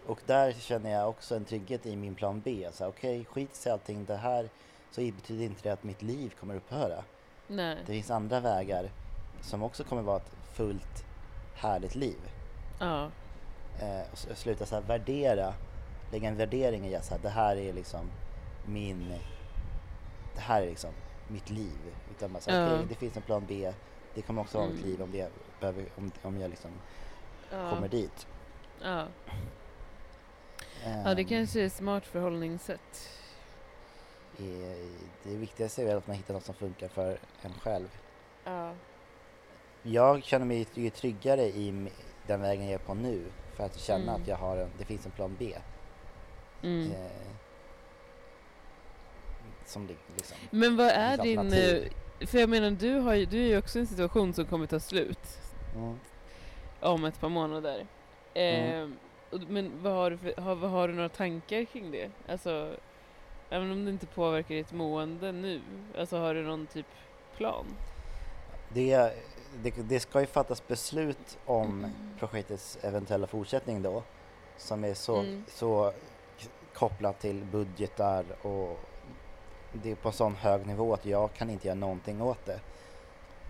och 0.05 0.19
där 0.25 0.51
känner 0.51 0.91
jag 0.91 1.09
också 1.09 1.35
en 1.35 1.45
trygghet 1.45 1.85
i 1.85 1.95
min 1.95 2.15
plan 2.15 2.41
B. 2.45 2.67
Okej, 2.73 2.87
okay, 2.87 3.25
skit 3.25 3.63
i 3.65 3.69
allting 3.69 4.05
det 4.05 4.15
här 4.15 4.49
så 4.91 5.01
betyder 5.01 5.45
inte 5.45 5.63
det 5.63 5.73
att 5.73 5.83
mitt 5.83 6.01
liv 6.01 6.33
kommer 6.39 6.55
upphöra. 6.55 7.03
Nej. 7.47 7.77
Det 7.85 7.93
finns 7.93 8.11
andra 8.11 8.39
vägar 8.39 8.91
som 9.41 9.63
också 9.63 9.83
kommer 9.83 10.01
vara 10.01 10.17
ett 10.17 10.31
fullt 10.53 11.05
härligt 11.55 11.95
liv. 11.95 12.19
Ja. 12.79 13.09
Eh, 13.79 14.11
och 14.11 14.37
sluta 14.37 14.65
så 14.65 14.81
värdera, 14.81 15.53
lägga 16.15 16.27
en 16.27 16.37
värdering 16.37 16.87
i 16.87 16.95
att 16.95 17.21
det 17.21 17.29
här 17.29 17.55
är 17.55 17.73
liksom 17.73 18.11
min, 18.65 19.13
det 20.35 20.41
här 20.41 20.61
är 20.61 20.65
liksom 20.65 20.91
mitt 21.27 21.49
liv. 21.49 21.95
Utan 22.11 22.33
bara 22.33 22.39
så 22.39 22.51
ja. 22.51 22.73
okay, 22.73 22.85
det 22.89 22.95
finns 22.95 23.17
en 23.17 23.23
plan 23.23 23.45
B, 23.47 23.73
det 24.13 24.21
kommer 24.21 24.41
också 24.41 24.57
vara 24.57 24.67
mm. 24.67 24.77
mitt 24.77 24.85
liv 24.85 25.01
om, 25.01 25.11
det 25.11 25.29
behöver, 25.59 25.85
om, 25.95 26.11
om 26.21 26.41
jag 26.41 26.49
liksom 26.49 26.71
ja. 27.51 27.69
kommer 27.69 27.87
dit. 27.87 28.27
Ja. 28.81 29.07
Ja, 30.83 31.15
det 31.15 31.21
ehm. 31.21 31.27
kanske 31.27 31.61
är 31.61 31.65
ett 31.65 31.73
smart 31.73 32.05
förhållningssätt. 32.05 33.09
Det 35.23 35.35
viktigaste 35.35 35.81
är 35.81 35.85
väl 35.85 35.97
att 35.97 36.07
man 36.07 36.15
hittar 36.15 36.33
något 36.33 36.45
som 36.45 36.55
funkar 36.55 36.87
för 36.87 37.19
en 37.41 37.53
själv. 37.53 37.87
Ja. 38.43 38.73
Jag 39.83 40.23
känner 40.23 40.45
mig 40.45 40.67
ju 40.73 40.89
tryggare 40.89 41.43
i 41.43 41.89
den 42.27 42.41
vägen 42.41 42.65
jag 42.65 42.73
är 42.73 42.85
på 42.85 42.93
nu 42.93 43.25
för 43.55 43.63
att 43.63 43.79
känna 43.79 44.11
mm. 44.11 44.21
att 44.21 44.27
jag 44.27 44.37
har 44.37 44.57
en, 44.57 44.69
det 44.77 44.85
finns 44.85 45.05
en 45.05 45.11
plan 45.11 45.35
B. 45.39 45.55
Mm. 46.65 46.91
Eh, 46.91 46.97
som 49.65 49.87
liksom, 50.15 50.37
Men 50.49 50.77
vad 50.77 50.87
är 50.87 51.17
din... 51.17 51.53
Eh, 51.53 52.27
för 52.27 52.39
jag 52.39 52.49
menar, 52.49 52.71
du, 52.71 52.93
har 52.93 53.13
ju, 53.13 53.25
du 53.25 53.43
är 53.43 53.47
ju 53.47 53.57
också 53.57 53.79
i 53.79 53.81
en 53.81 53.87
situation 53.87 54.33
som 54.33 54.45
kommer 54.45 54.67
ta 54.67 54.79
slut 54.79 55.39
mm. 55.75 55.99
om 56.79 57.05
ett 57.05 57.19
par 57.19 57.29
månader. 57.29 57.87
Eh, 58.33 58.87
men 59.47 59.71
vad 59.81 59.93
har, 59.93 60.11
du 60.11 60.17
för, 60.17 60.41
har, 60.41 60.55
vad 60.55 60.71
har 60.71 60.87
du 60.87 60.93
några 60.93 61.09
tankar 61.09 61.65
kring 61.65 61.91
det? 61.91 62.11
Alltså, 62.27 62.75
Även 63.49 63.71
om 63.71 63.85
det 63.85 63.91
inte 63.91 64.05
påverkar 64.05 64.55
ditt 64.55 64.71
mående 64.71 65.31
nu? 65.31 65.61
Alltså 65.97 66.17
har 66.17 66.33
du 66.33 66.43
någon 66.43 66.67
typ 66.67 66.85
plan? 67.37 67.65
Det, 68.69 69.13
det, 69.63 69.73
det 69.89 69.99
ska 69.99 70.19
ju 70.19 70.25
fattas 70.25 70.67
beslut 70.67 71.37
om 71.45 71.85
projektets 72.19 72.77
eventuella 72.81 73.27
fortsättning 73.27 73.81
då 73.81 74.03
som 74.57 74.83
är 74.83 74.93
så, 74.93 75.19
Mm. 75.19 75.43
så 75.47 75.93
kopplat 76.75 77.19
till 77.19 77.43
budgetar 77.45 78.25
och 78.41 78.79
det 79.73 79.91
är 79.91 79.95
på 79.95 80.11
sån 80.11 80.35
hög 80.35 80.65
nivå 80.67 80.93
att 80.93 81.05
jag 81.05 81.33
kan 81.33 81.49
inte 81.49 81.67
göra 81.67 81.75
någonting 81.75 82.21
åt 82.21 82.45
det. 82.45 82.59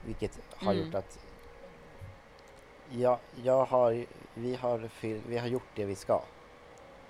Vilket 0.05 0.39
har 0.55 0.73
Mm. 0.73 0.85
gjort 0.85 0.95
att 0.95 1.19
jag, 2.89 3.17
jag 3.43 3.65
har, 3.65 4.05
vi, 4.33 4.55
har, 4.55 4.79
fyll- 4.79 5.21
vi 5.27 5.37
har 5.37 5.47
gjort 5.47 5.67
det 5.75 5.85
vi 5.85 5.95
ska. 5.95 6.21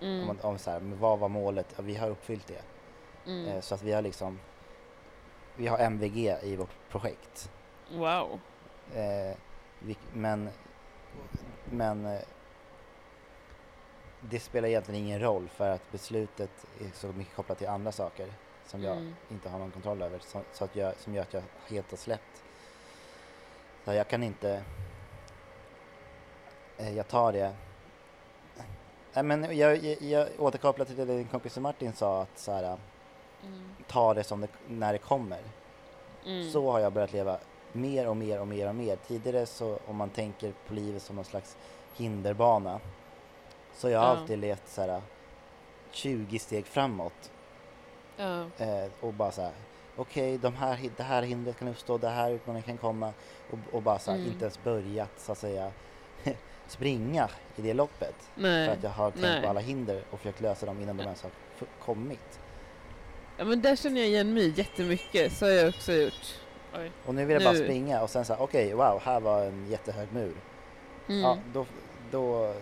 Mm. 0.02 0.30
Om, 0.30 0.38
om 0.42 0.58
så 0.58 0.72
här, 0.72 0.80
vad 0.80 1.20
var 1.20 1.30
målet? 1.30 1.68
Ja, 1.76 1.82
vi 1.84 1.96
har 1.96 2.10
uppfyllt 2.10 2.48
det. 2.48 2.62
Mm. 3.32 3.46
Eh, 3.48 3.62
så 3.62 3.76
att 3.76 3.82
vi 3.84 3.92
har 3.92 4.02
liksom, 4.02 4.40
vi 5.56 5.68
har 5.68 5.78
MVG 5.80 6.36
i 6.44 6.56
vårt 6.56 6.90
projekt. 6.90 7.52
Wow. 7.92 8.40
Eh, 8.96 9.38
vi, 9.80 9.98
men 10.14 10.50
men 11.72 12.06
eh, 12.06 12.20
det 14.30 14.40
spelar 14.40 14.68
egentligen 14.68 15.04
ingen 15.06 15.20
roll 15.20 15.50
för 15.50 15.70
att 15.70 15.92
beslutet 15.92 16.66
är 16.82 16.90
så 16.94 17.08
mycket 17.08 17.36
kopplat 17.36 17.58
till 17.58 17.68
andra 17.68 17.92
saker 17.92 18.34
som 18.66 18.84
jag 18.84 18.98
Mm. 18.98 19.16
inte 19.32 19.50
har 19.50 19.60
någon 19.60 19.72
kontroll 19.72 20.02
över 20.02 20.20
så, 20.20 20.42
så 20.54 20.64
att 20.64 20.76
jag, 20.76 20.96
som 20.96 21.16
gör 21.16 21.22
att 21.22 21.34
jag 21.34 21.44
helt 21.68 21.90
har 21.92 21.98
släppt. 21.98 22.44
Så 23.86 23.94
jag 23.94 24.08
kan 24.08 24.24
inte, 24.24 24.64
eh, 26.78 26.98
jag 26.98 27.08
tar 27.08 27.32
det. 27.32 27.56
Nej 29.14 29.24
men 29.24 29.58
jag, 29.58 29.78
jag, 29.78 30.02
jag 30.02 30.28
återkopplar 30.40 30.86
till 30.86 30.96
det 30.96 31.06
din 31.06 31.28
kompis 31.28 31.58
Martin 31.58 31.94
sa 31.94 32.22
att 32.22 32.40
så 32.40 32.52
här, 32.52 32.78
Mm. 33.44 33.76
ta 33.88 34.14
det 34.14 34.24
som 34.24 34.42
det, 34.42 34.48
när 34.68 34.94
det 34.94 35.00
kommer. 35.00 35.40
Mm. 36.26 36.52
Så 36.52 36.72
har 36.72 36.80
jag 36.80 36.94
börjat 36.94 37.14
leva 37.14 37.38
mer 37.72 38.08
och 38.08 38.18
mer 38.18 38.40
och 38.42 38.48
mer 38.48 38.68
och 38.68 38.76
mer. 38.76 38.96
Tidigare 38.96 39.46
så 39.46 39.80
om 39.88 39.96
man 39.96 40.10
tänker 40.10 40.54
på 40.68 40.74
livet 40.74 41.02
som 41.02 41.16
någon 41.16 41.26
slags 41.26 41.58
hinderbana 41.96 42.80
så 43.76 43.90
jag 43.90 44.00
har 44.00 44.06
Ja. 44.08 44.12
alltid 44.18 44.40
levt 44.40 44.68
så 44.68 44.82
här 44.82 45.02
20 45.92 46.40
steg 46.40 46.66
framåt 46.66 47.32
Ja. 48.18 48.46
eh, 48.58 48.86
och 49.02 49.14
bara 49.14 49.32
så 49.32 49.42
här 49.42 49.52
okej, 49.96 50.38
de 50.38 50.56
här, 50.56 50.90
det 50.98 51.04
här 51.04 51.22
hindret 51.22 51.60
kan 51.60 51.68
uppstå, 51.68 51.98
det 51.98 52.10
här 52.10 52.32
utmaningen 52.32 52.64
kan 52.68 52.78
komma 52.78 53.14
och, 53.52 53.58
och 53.76 53.82
bara 53.82 54.00
så 54.00 54.12
här, 54.12 54.18
Mm. 54.18 54.32
inte 54.32 54.46
ens 54.46 54.64
börjat 54.64 55.12
så 55.18 55.32
att 55.32 55.38
säga 55.38 55.72
springa 56.68 57.30
i 57.56 57.62
det 57.62 57.74
loppet 57.74 58.16
för 58.36 58.42
Nej. 58.42 58.70
att 58.70 58.84
jag 58.84 58.90
har 58.90 59.12
tänkt 59.12 59.22
Nej. 59.22 59.42
på 59.42 59.50
alla 59.50 59.60
hinder 59.60 60.04
och 60.12 60.20
försökt 60.20 60.42
lösa 60.42 60.66
dem 60.66 60.82
innan 60.82 60.98
de 60.98 61.04
ens 61.04 61.24
har 61.24 61.32
kommit. 61.86 62.40
Ja 63.38 63.46
men 63.46 63.62
där 63.62 63.76
känner 63.76 64.00
jag 64.02 64.08
igen 64.10 64.34
mig 64.34 64.54
jättemycket. 64.60 65.34
Så 65.34 65.46
har 65.46 65.52
jag 65.52 65.70
också 65.70 65.92
gjort. 65.94 66.40
Oj. 66.78 66.92
Och 67.06 67.16
nu 67.16 67.26
vill 67.26 67.34
jag 67.34 67.44
bara 67.44 67.54
Nu. 67.60 67.64
springa 67.64 68.02
och 68.02 68.10
sen 68.10 68.26
så 68.26 68.36
okej, 68.36 68.74
wow, 68.74 69.02
här 69.04 69.20
var 69.20 69.44
en 69.44 69.68
jättehög 69.70 70.08
mur. 70.14 70.34
Mm. 71.08 71.22
Ja, 71.22 71.38
då, 71.54 71.66
då, 72.12 72.54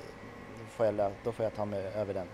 får 0.73 0.85
jag, 0.85 1.11
då 1.23 1.31
får 1.31 1.43
jag 1.43 1.53
ta 1.53 1.65
mig 1.65 1.79
över 1.87 2.13
den 2.13 2.27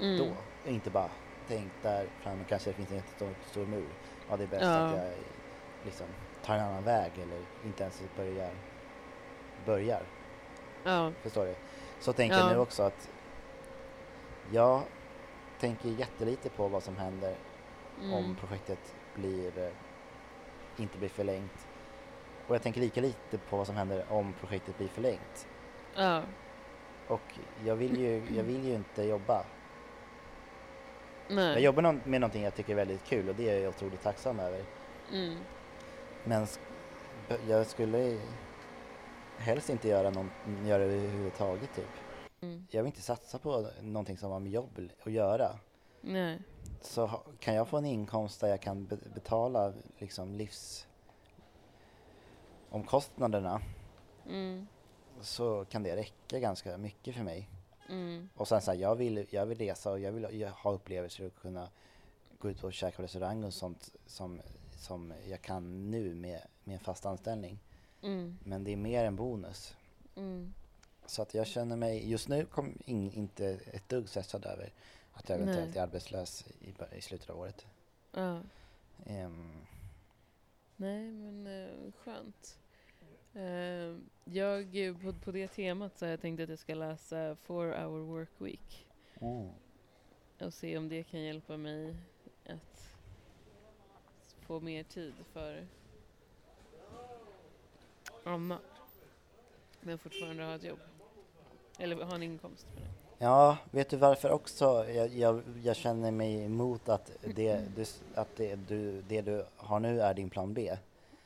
Mm. 0.00 0.18
då. 0.18 0.34
Inte 0.70 0.90
bara 0.90 1.10
tänk 1.48 1.72
där 1.82 2.06
framme 2.20 2.44
kanske 2.48 2.70
det 2.70 2.74
finns 2.74 2.90
en 2.90 2.96
jättestor 2.96 3.34
stor 3.46 3.66
mur. 3.66 3.88
Ja, 4.28 4.36
det 4.36 4.42
är 4.44 4.48
bäst 4.48 4.62
Ja. 4.62 4.76
att 4.86 4.96
jag 4.96 5.12
liksom 5.84 6.06
tar 6.44 6.54
en 6.54 6.60
annan 6.64 6.84
väg 6.84 7.12
eller 7.22 7.40
inte 7.64 7.82
ens 7.82 8.02
börjar. 8.16 8.50
börjar. 9.66 10.02
Ja. 10.84 11.12
Förstår 11.22 11.46
du? 11.46 11.54
Så 12.00 12.12
tänker 12.12 12.36
Ja. 12.36 12.42
jag 12.42 12.52
nu 12.52 12.58
också 12.58 12.82
att 12.82 13.10
jag 14.52 14.82
tänker 15.60 15.88
jättelite 15.88 16.48
på 16.50 16.68
vad 16.68 16.82
som 16.82 16.96
händer 16.96 17.34
Mm. 18.00 18.14
om 18.14 18.36
projektet 18.36 18.94
blir, 19.14 19.72
inte 20.76 20.98
blir 20.98 21.08
förlängt. 21.08 21.66
Och 22.46 22.54
jag 22.54 22.62
tänker 22.62 22.80
lika 22.80 23.00
lite 23.00 23.38
på 23.38 23.56
vad 23.56 23.66
som 23.66 23.76
händer 23.76 24.04
om 24.08 24.32
projektet 24.40 24.78
blir 24.78 24.88
förlängt. 24.88 25.48
Ja. 25.94 26.22
Och 27.08 27.38
jag 27.64 27.76
vill 27.76 27.98
ju, 28.00 28.22
jag 28.36 28.44
vill 28.44 28.64
ju 28.64 28.74
inte 28.74 29.02
jobba. 29.02 29.44
Nej. 31.30 31.52
Jag 31.52 31.60
jobbar 31.60 31.82
med 32.04 32.20
någonting 32.20 32.42
jag 32.42 32.54
tycker 32.54 32.72
är 32.72 32.76
väldigt 32.76 33.04
kul 33.04 33.28
och 33.28 33.34
det 33.34 33.48
är 33.50 33.58
jag 33.60 33.68
otroligt 33.68 34.02
tacksam 34.02 34.40
över. 34.40 34.64
Mm. 35.12 35.38
Men 36.24 36.46
jag 37.48 37.66
skulle 37.66 38.20
helst 39.38 39.70
inte 39.70 39.88
göra, 39.88 40.10
någon, 40.10 40.30
göra 40.66 40.78
det 40.78 40.94
överhuvudtaget 40.94 41.74
typ. 41.74 41.88
Mm. 42.40 42.66
Jag 42.70 42.82
vill 42.82 42.86
inte 42.86 43.02
satsa 43.02 43.38
på 43.38 43.70
någonting 43.82 44.18
som 44.18 44.30
har 44.30 44.40
med 44.40 44.52
jobb 44.52 44.80
att 45.04 45.12
göra. 45.12 45.58
Nej. 46.00 46.38
Så 46.80 47.10
kan 47.40 47.54
jag 47.54 47.68
få 47.68 47.76
en 47.76 47.84
inkomst 47.86 48.40
där 48.40 48.48
jag 48.48 48.60
kan 48.62 48.86
be- 48.86 48.98
betala 49.14 49.72
liksom 49.98 50.34
livs 50.34 50.86
omkostnaderna 52.70 53.60
Mm. 54.28 54.66
Så 55.20 55.64
kan 55.64 55.82
det 55.82 55.96
räcka 55.96 56.38
ganska 56.38 56.78
mycket 56.78 57.14
för 57.14 57.22
mig. 57.22 57.48
Mm. 57.88 58.28
Och 58.34 58.48
sen 58.48 58.60
så 58.60 58.70
här, 58.70 58.78
jag 58.78 58.94
vill, 58.94 59.26
jag 59.30 59.46
vill 59.46 59.58
resa 59.58 59.90
och 59.90 60.00
jag 60.00 60.12
vill 60.12 60.46
ha 60.48 60.72
upplevelser 60.72 61.26
och 61.26 61.34
kunna 61.34 61.68
gå 62.38 62.50
ut 62.50 62.64
och 62.64 62.72
käka 62.72 62.96
på 62.96 63.02
restaurang 63.02 63.44
och 63.44 63.54
sånt 63.54 63.92
som, 64.06 64.40
som 64.78 65.12
jag 65.28 65.42
kan 65.42 65.90
nu 65.90 66.14
med, 66.14 66.40
med 66.64 66.74
en 66.74 66.80
fast 66.80 67.06
anställning. 67.06 67.58
Mm. 68.02 68.38
Men 68.44 68.64
det 68.64 68.72
är 68.72 68.76
mer 68.76 69.04
en 69.04 69.16
bonus. 69.16 69.74
Mm. 70.16 70.54
Så 71.06 71.22
att 71.22 71.34
jag 71.34 71.46
känner 71.46 71.76
mig, 71.76 72.10
just 72.10 72.28
nu 72.28 72.44
kom 72.46 72.78
in, 72.84 73.12
inte 73.12 73.46
ett 73.46 73.88
dugg 73.88 74.08
stressad 74.08 74.46
över 74.46 74.72
att 75.12 75.28
jag 75.28 75.40
eventuellt 75.40 75.70
Nej. 75.70 75.78
är 75.78 75.82
arbetslös 75.82 76.44
i, 76.60 76.96
i 76.96 77.00
slutet 77.00 77.30
av 77.30 77.38
året. 77.38 77.66
Ja. 78.12 78.40
Ehm, 79.06 79.52
Nej, 80.76 81.10
men 81.12 81.46
eh, 81.46 81.92
skönt. 82.04 82.58
Eh, 83.34 83.96
jag, 84.24 84.96
på, 85.02 85.12
på 85.12 85.32
det 85.32 85.48
temat 85.48 85.98
så 85.98 86.04
har 86.04 86.10
jag 86.10 86.20
tänkt 86.20 86.40
att 86.40 86.48
jag 86.48 86.58
ska 86.58 86.74
läsa 86.74 87.36
Four 87.42 87.66
Hour 87.66 88.00
Work 88.00 88.30
Week 88.38 88.86
mm. 89.20 89.48
och 90.40 90.54
se 90.54 90.78
om 90.78 90.88
det 90.88 91.02
kan 91.02 91.20
hjälpa 91.20 91.56
mig 91.56 91.96
att 92.46 92.96
få 94.40 94.60
mer 94.60 94.82
tid 94.82 95.14
för 95.32 95.66
annat. 98.24 98.62
Men 99.80 99.98
fortfarande 99.98 100.44
ha 100.44 100.54
ett 100.54 100.64
jobb. 100.64 100.78
Eller 101.78 102.04
ha 102.04 102.14
en 102.14 102.22
inkomst 102.22 102.66
för 102.74 102.80
det. 102.80 102.86
Ja, 103.18 103.56
vet 103.70 103.90
du 103.90 103.96
varför 103.96 104.30
också 104.30 104.64
jag, 104.88 105.08
jag, 105.08 105.42
jag 105.62 105.76
känner 105.76 106.10
mig 106.10 106.44
emot 106.44 106.88
att, 106.88 107.10
det, 107.34 107.60
du, 107.76 107.84
att 108.14 108.36
det, 108.36 108.56
du, 108.56 109.02
det 109.02 109.22
du 109.22 109.44
har 109.56 109.80
nu 109.80 110.00
är 110.00 110.14
din 110.14 110.30
plan 110.30 110.54
B? 110.54 110.76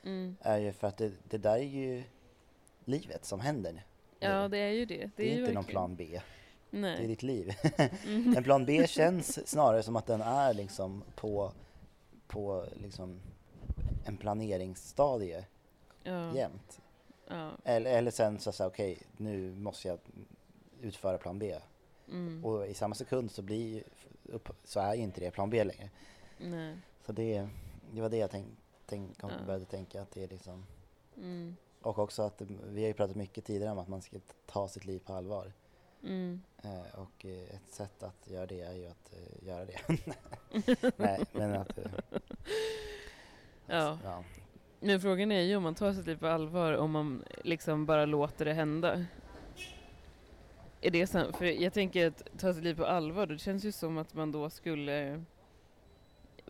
Mm. 0.05 0.37
Är 0.41 0.59
ju 0.59 0.73
för 0.73 0.87
att 0.87 0.97
det, 0.97 1.13
det 1.29 1.39
där 1.39 1.55
är 1.57 1.63
ju 1.63 2.03
livet 2.85 3.25
som 3.25 3.41
händer. 3.41 3.73
nu. 3.73 3.81
Ja, 4.21 4.49
det 4.49 4.59
är 4.59 4.71
ju 4.73 4.85
det. 4.85 4.97
Det, 4.97 5.11
Det 5.17 5.23
är 5.35 5.39
inte 5.39 5.41
någon 5.41 5.55
verkligen- 5.55 5.65
plan 5.65 5.97
B, 5.97 6.21
det 6.71 6.77
är 6.77 6.81
Nej. 6.81 7.07
ditt 7.07 7.23
liv. 7.23 7.53
Mm. 8.07 8.35
En 8.37 8.45
plan 8.45 8.67
B 8.67 8.87
känns 8.89 9.49
snarare 9.49 9.83
som 9.83 9.97
att 9.97 10.07
den 10.07 10.21
är 10.21 10.55
liksom 10.55 11.03
på, 11.17 11.53
på 12.27 12.67
liksom 12.83 13.21
en 14.05 14.17
planeringsstadie 14.17 15.45
Ja. 16.05 16.35
jämt. 16.37 16.81
Ja. 17.29 17.51
Eller, 17.65 17.99
eller 17.99 18.11
sen 18.11 18.39
så 18.39 18.53
säga 18.53 18.67
okej, 18.67 18.99
nu 19.17 19.53
måste 19.55 19.89
jag 19.89 19.99
utföra 20.81 21.19
plan 21.19 21.39
B. 21.39 21.55
Mm. 22.09 22.45
Och 22.45 22.67
i 22.67 22.75
samma 22.75 22.95
sekund 22.95 23.31
så 23.31 23.43
blir 23.43 23.83
upp, 24.25 24.49
så 24.65 24.81
är 24.81 24.95
ju 24.95 25.03
inte 25.03 25.21
det 25.21 25.31
plan 25.31 25.51
B 25.51 25.65
längre. 25.65 25.91
Nej. 26.39 26.77
Så 27.07 27.13
det, 27.13 27.49
det 27.93 28.01
var 28.01 28.09
det 28.09 28.17
jag 28.17 28.31
tänk, 28.31 28.47
tänk, 28.93 29.21
kom, 29.21 29.31
Ja. 29.31 29.47
började 29.47 29.65
tänka 29.65 30.03
att 30.03 30.11
det 30.11 30.25
är 30.25 30.29
liksom 30.29 30.67
Mm. 31.17 31.57
och 31.83 31.99
också 31.99 32.23
att 32.23 32.41
vi 32.63 32.81
har 32.83 32.89
ju 32.89 32.95
pratat 32.95 33.17
mycket 33.17 33.45
tidigare 33.45 33.73
om 33.73 33.79
att 33.79 33.89
man 33.89 34.03
ska 34.03 34.17
ta 34.47 34.69
sitt 34.69 34.85
liv 34.85 34.99
på 34.99 35.13
allvar. 35.13 35.53
Mm. 36.03 36.43
Eh, 36.63 36.99
och 37.01 37.25
eh, 37.27 37.55
ett 37.55 37.73
sätt 37.75 38.03
att 38.03 38.31
göra 38.31 38.47
det 38.47 38.61
är 38.61 38.73
ju 38.75 38.87
att 38.87 39.13
eh, 39.13 39.47
göra 39.49 39.65
det. 39.65 39.79
Nej, 40.97 41.25
men 41.33 41.53
att... 41.55 41.79
Eh, 41.79 41.85
Ja. 43.67 43.99
ja. 44.05 44.25
Men 44.81 45.01
frågan 45.01 45.33
är 45.33 45.41
ju 45.41 45.57
om 45.57 45.63
man 45.63 45.75
tar 45.75 45.93
sitt 45.93 46.07
liv 46.07 46.17
på 46.17 46.27
allvar, 46.27 46.73
om 46.73 46.91
man 46.91 47.25
liksom 47.45 47.87
bara 47.87 48.07
låter 48.07 48.45
det 48.45 48.53
hända. 48.55 49.05
Är 50.81 50.91
det 50.91 51.07
sant? 51.07 51.37
För 51.37 51.45
jag 51.45 51.73
tänker 51.73 52.07
att 52.09 52.23
ta 52.39 52.55
sitt 52.55 52.65
liv 52.65 52.75
på 52.75 52.85
allvar, 52.87 53.27
det 53.27 53.39
känns 53.39 53.65
ju 53.65 53.73
som 53.73 53.99
att 53.99 54.15
man 54.15 54.33
då 54.33 54.51
skulle 54.51 55.25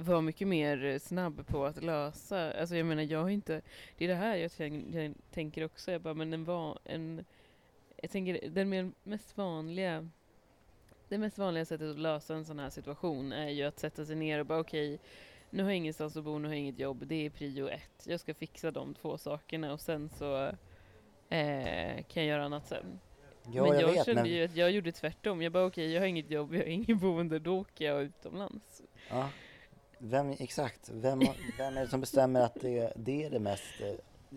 vara 0.08 0.20
mycket 0.20 0.48
mer 0.48 0.98
snabb 0.98 1.46
på 1.46 1.64
att 1.64 1.82
lösa. 1.82 2.52
Alltså 2.52 2.76
jag 2.76 2.86
menar, 2.86 3.02
jag 3.02 3.22
har 3.22 3.30
inte... 3.30 3.62
Det 3.98 4.04
är 4.04 4.08
det 4.08 4.14
här 4.14 4.36
jag, 4.36 4.50
tänk, 4.56 4.94
jag 4.94 5.14
tänker 5.30 5.64
också. 5.64 5.92
Jag 5.92 6.00
bara, 6.00 6.14
men 6.14 6.32
en, 6.32 6.76
en 6.84 7.24
Jag 7.96 8.10
tänker 8.10 8.48
den 8.48 8.68
mer, 8.68 8.90
mest 9.04 9.36
vanliga 9.36 10.08
det 11.12 11.18
mest 11.18 11.38
vanliga 11.38 11.64
sättet 11.64 11.90
att 11.90 11.98
lösa 11.98 12.34
en 12.34 12.44
sån 12.44 12.58
här 12.58 12.70
situation 12.70 13.32
är 13.32 13.48
ju 13.48 13.64
att 13.64 13.78
sätta 13.78 14.04
sig 14.04 14.16
ner 14.16 14.38
och 14.38 14.46
bara 14.46 14.60
okej, 14.60 14.98
nu 15.50 15.62
har 15.62 15.70
jag 15.70 15.76
ingenstans 15.76 16.16
att 16.16 16.24
bo, 16.24 16.38
nu 16.38 16.48
har 16.48 16.54
jag 16.54 16.60
inget 16.60 16.78
jobb, 16.78 17.06
det 17.06 17.26
är 17.26 17.30
prio 17.30 17.68
ett. 17.68 18.06
Jag 18.06 18.20
ska 18.20 18.34
fixa 18.34 18.70
de 18.70 18.94
två 18.94 19.18
sakerna 19.18 19.72
och 19.72 19.80
sen 19.80 20.08
så 20.08 20.46
eh, 21.28 22.02
kan 22.08 22.22
jag 22.22 22.24
göra 22.24 22.44
annat 22.44 22.66
sen. 22.66 23.00
Ja, 23.52 23.62
men 23.62 23.72
jag, 23.72 23.82
jag, 23.82 23.88
vet, 23.88 24.06
kände 24.06 24.22
men... 24.22 24.30
ju 24.30 24.44
att 24.44 24.56
jag 24.56 24.70
gjorde 24.70 24.92
tvärtom. 24.92 25.42
Jag 25.42 25.52
bara 25.52 25.66
okej, 25.66 25.92
jag 25.92 26.00
har 26.00 26.06
inget 26.06 26.30
jobb, 26.30 26.54
jag 26.54 26.60
har 26.60 26.66
inget 26.66 27.00
boende, 27.00 27.38
då 27.38 27.58
åker 27.58 27.84
jag 27.84 28.02
utomlands. 28.02 28.82
Ja, 29.10 29.28
vem, 30.04 30.30
exakt, 30.38 30.88
vem, 30.88 31.18
vem 31.58 31.76
är 31.76 31.80
det 31.80 31.88
som 31.88 32.00
bestämmer 32.00 32.40
att 32.40 32.54
det, 32.54 32.92
det 32.96 33.24
är 33.24 33.30
det 33.30 33.38
mest, 33.38 33.64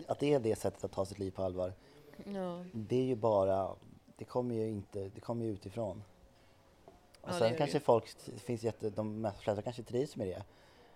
att 0.06 0.18
det 0.18 0.34
är 0.34 0.40
det 0.40 0.56
sättet 0.56 0.84
att 0.84 0.92
ta 0.92 1.06
sitt 1.06 1.18
liv 1.18 1.30
på 1.30 1.42
allvar? 1.42 1.72
Ja. 2.24 2.64
Det 2.72 2.96
är 2.96 3.04
ju 3.04 3.16
bara, 3.16 3.76
det 4.16 4.24
kommer 4.24 4.54
ju 4.54 4.68
inte, 4.68 5.08
det 5.08 5.20
kommer 5.20 5.44
ju 5.44 5.50
utifrån. 5.50 6.02
Och 7.20 7.28
Ja, 7.28 7.32
det 7.32 7.38
sen 7.38 7.52
det 7.52 7.58
kanske 7.58 7.76
ju. 7.76 7.80
folk, 7.80 8.04
det 8.26 8.40
finns 8.40 8.62
jätte, 8.62 8.90
de 8.90 9.30
flesta 9.38 9.62
kanske 9.62 9.82
trivs 9.82 10.16
med 10.16 10.26
det. 10.26 10.44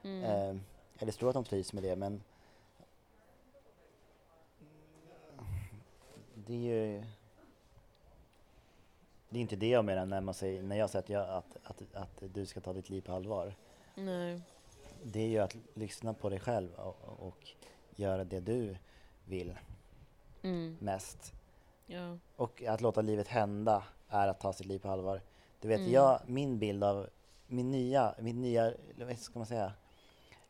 Mm. 0.08 0.24
Eh, 0.24 0.62
eller 0.98 1.12
tror 1.12 1.28
att 1.28 1.34
de 1.34 1.44
trivs 1.44 1.72
med 1.72 1.82
det 1.82 1.96
men 1.96 2.22
det 6.34 6.54
är 6.54 6.58
ju 6.58 7.04
det 9.28 9.38
är 9.38 9.40
inte 9.40 9.56
det 9.56 9.68
jag 9.68 9.84
menar 9.84 10.06
när, 10.06 10.20
man 10.20 10.34
säger, 10.34 10.62
när 10.62 10.76
jag 10.76 10.90
säger 10.90 11.02
att, 11.02 11.08
jag, 11.08 11.28
att, 11.28 11.56
att, 11.62 11.94
att 11.94 12.34
du 12.34 12.46
ska 12.46 12.60
ta 12.60 12.72
ditt 12.72 12.90
liv 12.90 13.00
på 13.00 13.12
allvar. 13.12 13.54
Nej. 13.94 14.40
Det 15.02 15.20
är 15.20 15.26
ju 15.28 15.38
att 15.38 15.56
lyssna 15.74 16.14
på 16.14 16.28
dig 16.28 16.40
själv 16.40 16.74
och, 16.74 17.26
och 17.28 17.48
göra 17.96 18.24
det 18.24 18.40
du 18.40 18.76
vill 19.24 19.58
Mm. 20.42 20.76
mest. 20.80 21.32
Ja. 21.86 22.18
Och 22.36 22.62
att 22.62 22.80
låta 22.80 23.00
livet 23.00 23.28
hända 23.28 23.82
är 24.08 24.28
att 24.28 24.40
ta 24.40 24.52
sitt 24.52 24.66
liv 24.66 24.78
på 24.78 24.88
allvar. 24.90 25.20
Du 25.60 25.68
vet, 25.68 25.78
Mm. 25.80 25.92
jag, 25.92 26.20
min 26.26 26.58
bild 26.58 26.84
av 26.84 27.08
min 27.46 27.70
nya, 27.70 28.14
min 28.20 28.40
nya, 28.40 28.72
vad 28.98 29.18
ska 29.18 29.38
man 29.38 29.46
säga, 29.46 29.72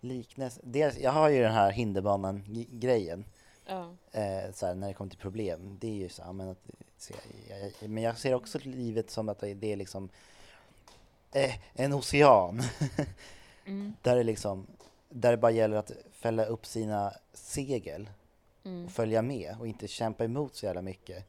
liknelse. 0.01 0.61
Dels, 0.65 0.99
jag 0.99 1.11
har 1.11 1.29
ju 1.29 1.43
den 1.43 1.53
här 1.53 1.71
hinderbanan-grejen, 1.71 3.25
Ja. 3.67 3.91
eh, 4.13 4.53
så 4.53 4.67
här, 4.67 4.75
när 4.75 4.89
det 4.89 4.95
kommer 4.95 5.11
till 5.11 5.19
problem. 5.21 5.77
Det 5.81 5.89
är 5.89 5.95
ju 5.95 6.09
så, 6.09 6.33
men, 6.33 6.49
att, 6.49 6.59
se, 6.97 7.15
jag, 7.49 7.73
jag, 7.81 7.91
men 7.91 8.03
jag 8.03 8.19
ser 8.19 8.35
också 8.35 8.59
livet 8.63 9.11
som 9.11 9.29
att 9.29 9.39
det 9.39 9.65
är 9.73 9.77
liksom 9.77 10.09
eh, 11.33 11.55
en 11.75 11.93
ocean. 11.93 12.63
Mm. 13.71 13.95
där 14.03 14.16
det 14.16 14.23
liksom, 14.23 14.66
där 15.09 15.31
det 15.31 15.37
bara 15.37 15.53
gäller 15.53 15.77
att 15.77 15.93
fälla 16.12 16.45
upp 16.45 16.66
sina 16.66 17.12
segel 17.33 18.09
Mm. 18.64 18.85
och 18.85 18.91
följa 18.91 19.23
med 19.23 19.57
och 19.61 19.66
inte 19.66 19.89
kämpa 19.89 20.25
emot 20.25 20.55
så 20.55 20.66
jävla 20.66 20.83
mycket. 20.83 21.25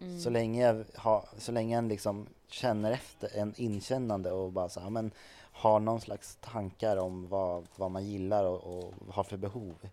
Mm. 0.00 0.20
Så 0.20 0.30
länge 0.30 0.62
jag 0.66 0.84
har, 0.94 1.28
så 1.38 1.52
länge 1.52 1.78
en 1.78 1.88
liksom 1.88 2.26
känner 2.48 2.92
efter, 2.92 3.38
en 3.38 3.54
inkännande 3.56 4.32
och 4.32 4.52
bara 4.52 4.68
så 4.68 4.80
här, 4.80 4.90
men 4.90 5.10
har 5.38 5.80
någon 5.80 6.00
slags 6.00 6.38
tankar 6.40 6.96
om 6.96 7.28
vad, 7.28 7.66
vad 7.76 7.90
man 7.90 8.04
gillar 8.04 8.44
och, 8.44 8.78
och 8.78 8.94
har 9.10 9.24
för 9.24 9.36
behov. 9.36 9.88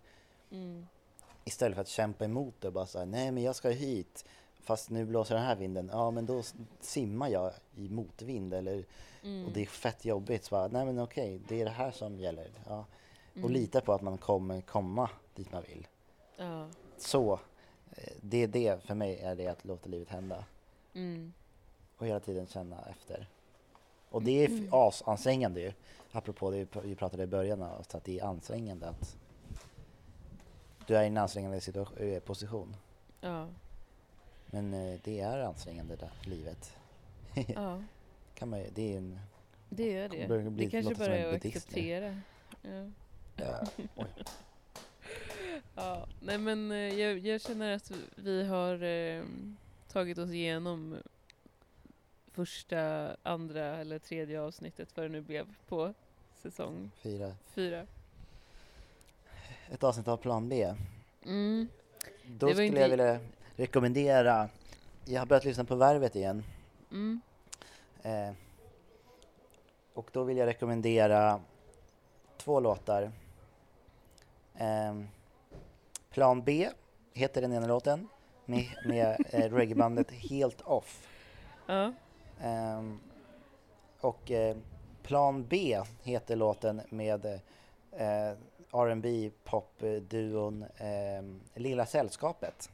Mm. 0.52 0.88
Istället 1.46 1.76
för 1.76 1.82
att 1.82 1.88
kämpa 1.88 2.26
emot 2.26 2.54
det 2.60 2.68
och 2.68 2.74
bara 2.74 2.86
säga 2.86 3.06
nej 3.06 3.32
men 3.32 3.44
jag 3.44 3.56
ska 3.56 3.70
hit. 3.70 4.26
Fast 4.66 4.90
nu 4.90 5.06
blåser 5.06 5.36
den 5.36 5.44
här 5.44 5.56
vinden, 5.56 5.90
ja 5.94 6.12
men 6.12 6.26
då 6.26 6.44
simmar 6.82 7.30
jag 7.30 7.52
i 7.76 7.90
motvind 7.90 8.54
eller, 8.54 8.84
Mm. 9.24 9.46
och 9.46 9.52
det 9.52 9.62
är 9.62 9.66
fett 9.66 10.06
jobbigt. 10.06 10.44
Så 10.46 10.56
bara, 10.56 10.68
nej 10.68 10.86
men 10.86 11.00
okej, 11.00 11.42
det 11.48 11.62
är 11.62 11.66
det 11.66 11.72
här 11.72 11.92
som 11.92 12.20
gäller. 12.20 12.48
Ja. 12.68 12.86
Och 13.32 13.38
Mm. 13.38 13.52
lita 13.52 13.82
på 13.82 13.94
att 13.94 14.02
man 14.02 14.18
kommer 14.18 14.62
komma 14.62 15.10
dit 15.36 15.52
man 15.52 15.64
vill. 15.68 15.88
Ja. 16.38 16.68
Så, 16.98 17.34
eh, 17.92 18.14
det 18.22 18.38
är 18.44 18.48
det, 18.48 18.84
för 18.86 18.96
mig 18.96 19.20
är 19.20 19.36
det 19.36 19.48
att 19.48 19.66
låta 19.66 19.90
livet 19.90 20.10
hända. 20.10 20.44
Mm. 20.94 21.34
och 21.98 22.08
hela 22.08 22.20
tiden 22.20 22.48
känna 22.48 22.82
efter. 22.90 23.28
Och 24.10 24.24
det 24.24 24.32
är 24.46 24.50
f- 24.50 24.74
asansträngande 24.74 25.62
ju. 25.62 25.74
Apropå 26.12 26.52
det 26.52 26.58
vi 26.58 26.66
pr- 26.66 26.82
vi 26.84 26.96
pratade 26.96 27.24
i 27.24 27.28
början 27.28 27.62
att 27.64 27.96
det 28.04 28.20
är 28.20 28.24
ansträngande 28.26 28.90
att 28.90 29.16
du 30.88 30.96
är 30.98 31.04
i 31.04 31.08
en 31.08 31.18
ansträngande 31.18 31.60
eh, 31.98 32.20
position. 32.20 32.76
Ja. 33.22 33.48
Men 34.56 34.74
eh, 34.74 35.00
det 35.04 35.20
är 35.20 35.40
ansträngande 35.40 35.96
där, 35.96 36.10
livet. 36.26 36.76
Ja. 37.56 37.84
kan 38.36 38.50
man, 38.50 38.64
det 38.76 38.94
är 38.94 38.98
en... 38.98 39.20
Det 39.70 39.98
är 39.98 40.10
det. 40.10 40.28
Bli- 40.28 40.66
det 40.66 40.72
kanske 40.72 40.96
bara 40.96 41.18
är 41.18 41.36
att 41.36 41.46
acceptera. 41.46 42.22
Ja. 42.62 42.90
Ja. 43.36 43.64
Ja, 45.76 46.08
nej 46.20 46.38
men 46.38 46.72
eh, 46.72 46.78
jag, 46.78 47.18
jag 47.20 47.42
känner 47.42 47.76
att 47.76 47.92
vi 48.16 48.44
har 48.46 48.84
eh, 48.84 49.24
tagit 49.92 50.18
oss 50.18 50.30
igenom 50.30 50.98
första, 52.32 53.10
andra 53.24 53.66
eller 53.78 54.00
tredje 54.00 54.42
avsnittet 54.42 54.90
vad 54.98 55.06
det 55.06 55.10
nu 55.10 55.22
blev 55.22 55.48
på 55.68 55.94
säsong 56.36 56.92
Fyra. 57.02 57.36
fyra. 57.48 57.86
Ett 59.72 59.84
avsnitt 59.84 60.08
av 60.08 60.18
Plan 60.18 60.50
B. 60.50 60.74
Mm. 61.26 61.68
Då 62.28 62.48
skulle 62.50 62.66
inte- 62.66 62.80
jag 62.80 62.90
vilja 62.90 63.20
rekommendera, 63.56 64.50
jag 65.06 65.22
har 65.22 65.26
börjat 65.26 65.46
lyssna 65.46 65.64
på 65.64 65.76
Värvet 65.76 66.16
igen. 66.16 66.44
Mm. 66.92 67.22
Eh, 68.04 68.34
och 69.94 70.10
då 70.14 70.24
vill 70.24 70.38
jag 70.38 70.46
rekommendera 70.46 71.42
två 72.38 72.60
låtar. 72.60 73.12
Ehm, 74.56 75.08
Plan 76.10 76.44
B 76.44 76.70
heter 77.14 77.42
den 77.42 77.54
ena 77.54 77.68
låten 77.68 78.08
med, 78.46 78.66
med 78.86 79.18
eh, 79.30 79.52
reggaebandet 79.52 80.12
Helt 80.12 80.62
Off. 80.62 81.08
Ja. 81.66 81.94
Ehm, 82.42 83.00
och 84.00 84.32
eh, 84.32 84.58
Plan 85.04 85.48
B 85.48 85.82
heter 86.04 86.36
låten 86.36 86.82
med 86.90 87.26
eh, 87.92 88.32
R&B 88.72 89.32
popduon 89.44 90.66
eh, 90.78 91.24
Lilla 91.54 91.86
Sällskapet. 91.86 92.70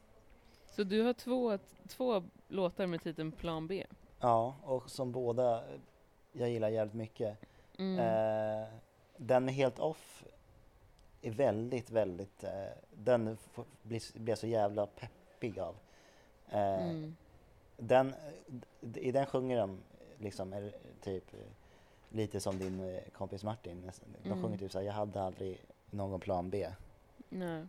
Så 0.72 0.84
du 0.84 1.02
har 1.02 1.14
två, 1.14 1.58
två 1.88 2.24
låtar 2.48 2.88
med 2.88 3.02
titeln 3.04 3.32
Plan 3.32 3.68
B? 3.68 3.86
Ja, 4.20 4.56
och 4.64 4.90
som 4.90 5.12
båda 5.12 5.64
jag 6.32 6.50
gillar 6.50 6.70
jävligt 6.70 6.94
mycket. 6.96 7.38
Mm. 7.78 8.00
Eh, 8.00 8.68
den 9.18 9.50
är 9.50 9.54
helt 9.54 9.80
off 9.80 10.24
är 11.22 11.32
väldigt, 11.32 11.90
väldigt, 11.90 12.44
eh, 12.44 12.66
den 12.94 13.38
blir, 13.82 14.20
blir 14.20 14.36
så 14.36 14.48
jävla 14.48 14.86
peppig 14.86 15.60
av. 15.60 15.76
Eh, 16.50 16.90
Mm. 16.90 17.16
den, 17.78 18.14
I 18.96 19.12
den 19.12 19.26
sjunger 19.26 19.58
de 19.58 19.80
liksom 20.18 20.54
är, 20.54 20.72
typ 21.02 21.34
eh, 21.34 21.40
lite 22.10 22.40
som 22.40 22.60
din 22.60 22.80
eh, 22.96 23.02
kompis 23.14 23.44
Martin. 23.44 23.92
De 24.24 24.30
Mm. 24.30 24.42
sjunger 24.44 24.58
typ 24.58 24.72
såhär, 24.72 24.86
jag 24.86 24.94
hade 24.94 25.22
aldrig 25.22 25.58
någon 25.90 26.20
plan 26.20 26.50
B. 26.50 26.70
Nej. 27.30 27.66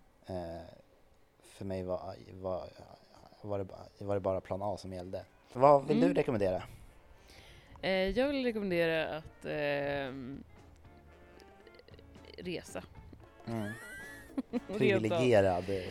Eh, 1.53 1.57
för 1.59 1.65
mig 1.65 1.83
var, 1.83 2.15
var, 2.41 2.69
var, 3.43 3.59
det 3.59 3.65
bara, 3.65 3.79
var 3.99 4.15
det 4.15 4.21
bara 4.21 4.41
plan 4.41 4.63
A 4.63 4.77
som 4.77 4.93
gällde. 4.93 5.25
Vad 5.53 5.87
vill 5.87 5.97
du 6.01 6.05
Mm. 6.07 6.17
rekommendera? 6.17 6.63
Eh, 7.83 7.91
jag 7.91 8.29
vill 8.29 8.45
rekommendera 8.45 9.17
att 9.17 9.45
ehm, 9.45 10.45
resa. 12.39 12.83
Mm. 13.47 13.73
Privilegierad, 14.79 15.71
eh, 15.71 15.83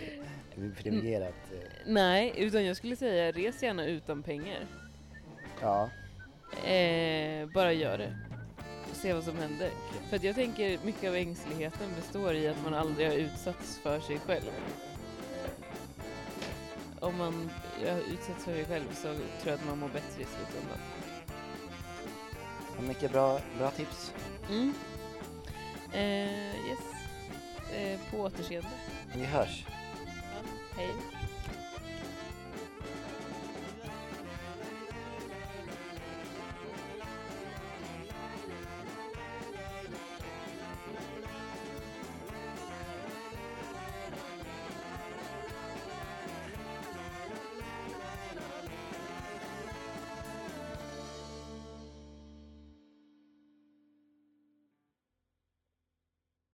privilegierat. 0.78 1.34
eh, 1.54 1.68
Nej, 1.86 2.34
utan 2.38 2.66
jag 2.66 2.78
skulle 2.78 2.96
säga 2.96 3.32
res 3.32 3.64
gärna 3.64 3.86
utan 3.86 4.24
pengar. 4.24 4.68
Ja. 5.62 5.90
Eh, 6.70 7.48
bara 7.54 7.74
gör 7.74 7.98
det. 7.98 8.18
Se 8.94 9.14
vad 9.14 9.24
som 9.24 9.38
händer. 9.38 9.70
För 10.10 10.16
att 10.16 10.24
jag 10.24 10.36
tänker 10.36 10.80
mycket 10.86 11.10
av 11.10 11.16
ängsligheten 11.16 11.90
består 11.96 12.34
i 12.34 12.48
att 12.48 12.64
man 12.64 12.74
aldrig 12.74 13.08
har 13.08 13.16
utsatts 13.16 13.80
för 13.80 14.00
sig 14.00 14.20
själv. 14.20 14.52
Om 17.02 17.18
man 17.18 17.52
utsätts 18.12 18.46
för 18.46 18.54
sig 18.54 18.66
själv 18.66 18.94
så 18.94 19.02
tror 19.02 19.18
jag 19.44 19.54
att 19.54 19.66
man 19.66 19.80
mår 19.80 19.88
bättre 19.88 20.22
i 20.22 20.26
slutändan. 20.26 20.78
Mycket 22.88 23.12
bra, 23.12 23.40
bra 23.58 23.72
tips. 23.72 24.14
Mm. 24.50 24.74
Eh, 25.94 26.68
yes. 26.70 26.80
Eh, 27.74 28.00
på 28.12 28.18
återseende. 28.18 28.70
Vi 29.16 29.26
hörs. 29.26 29.66
Ja, 29.68 30.50
hej. 30.78 31.21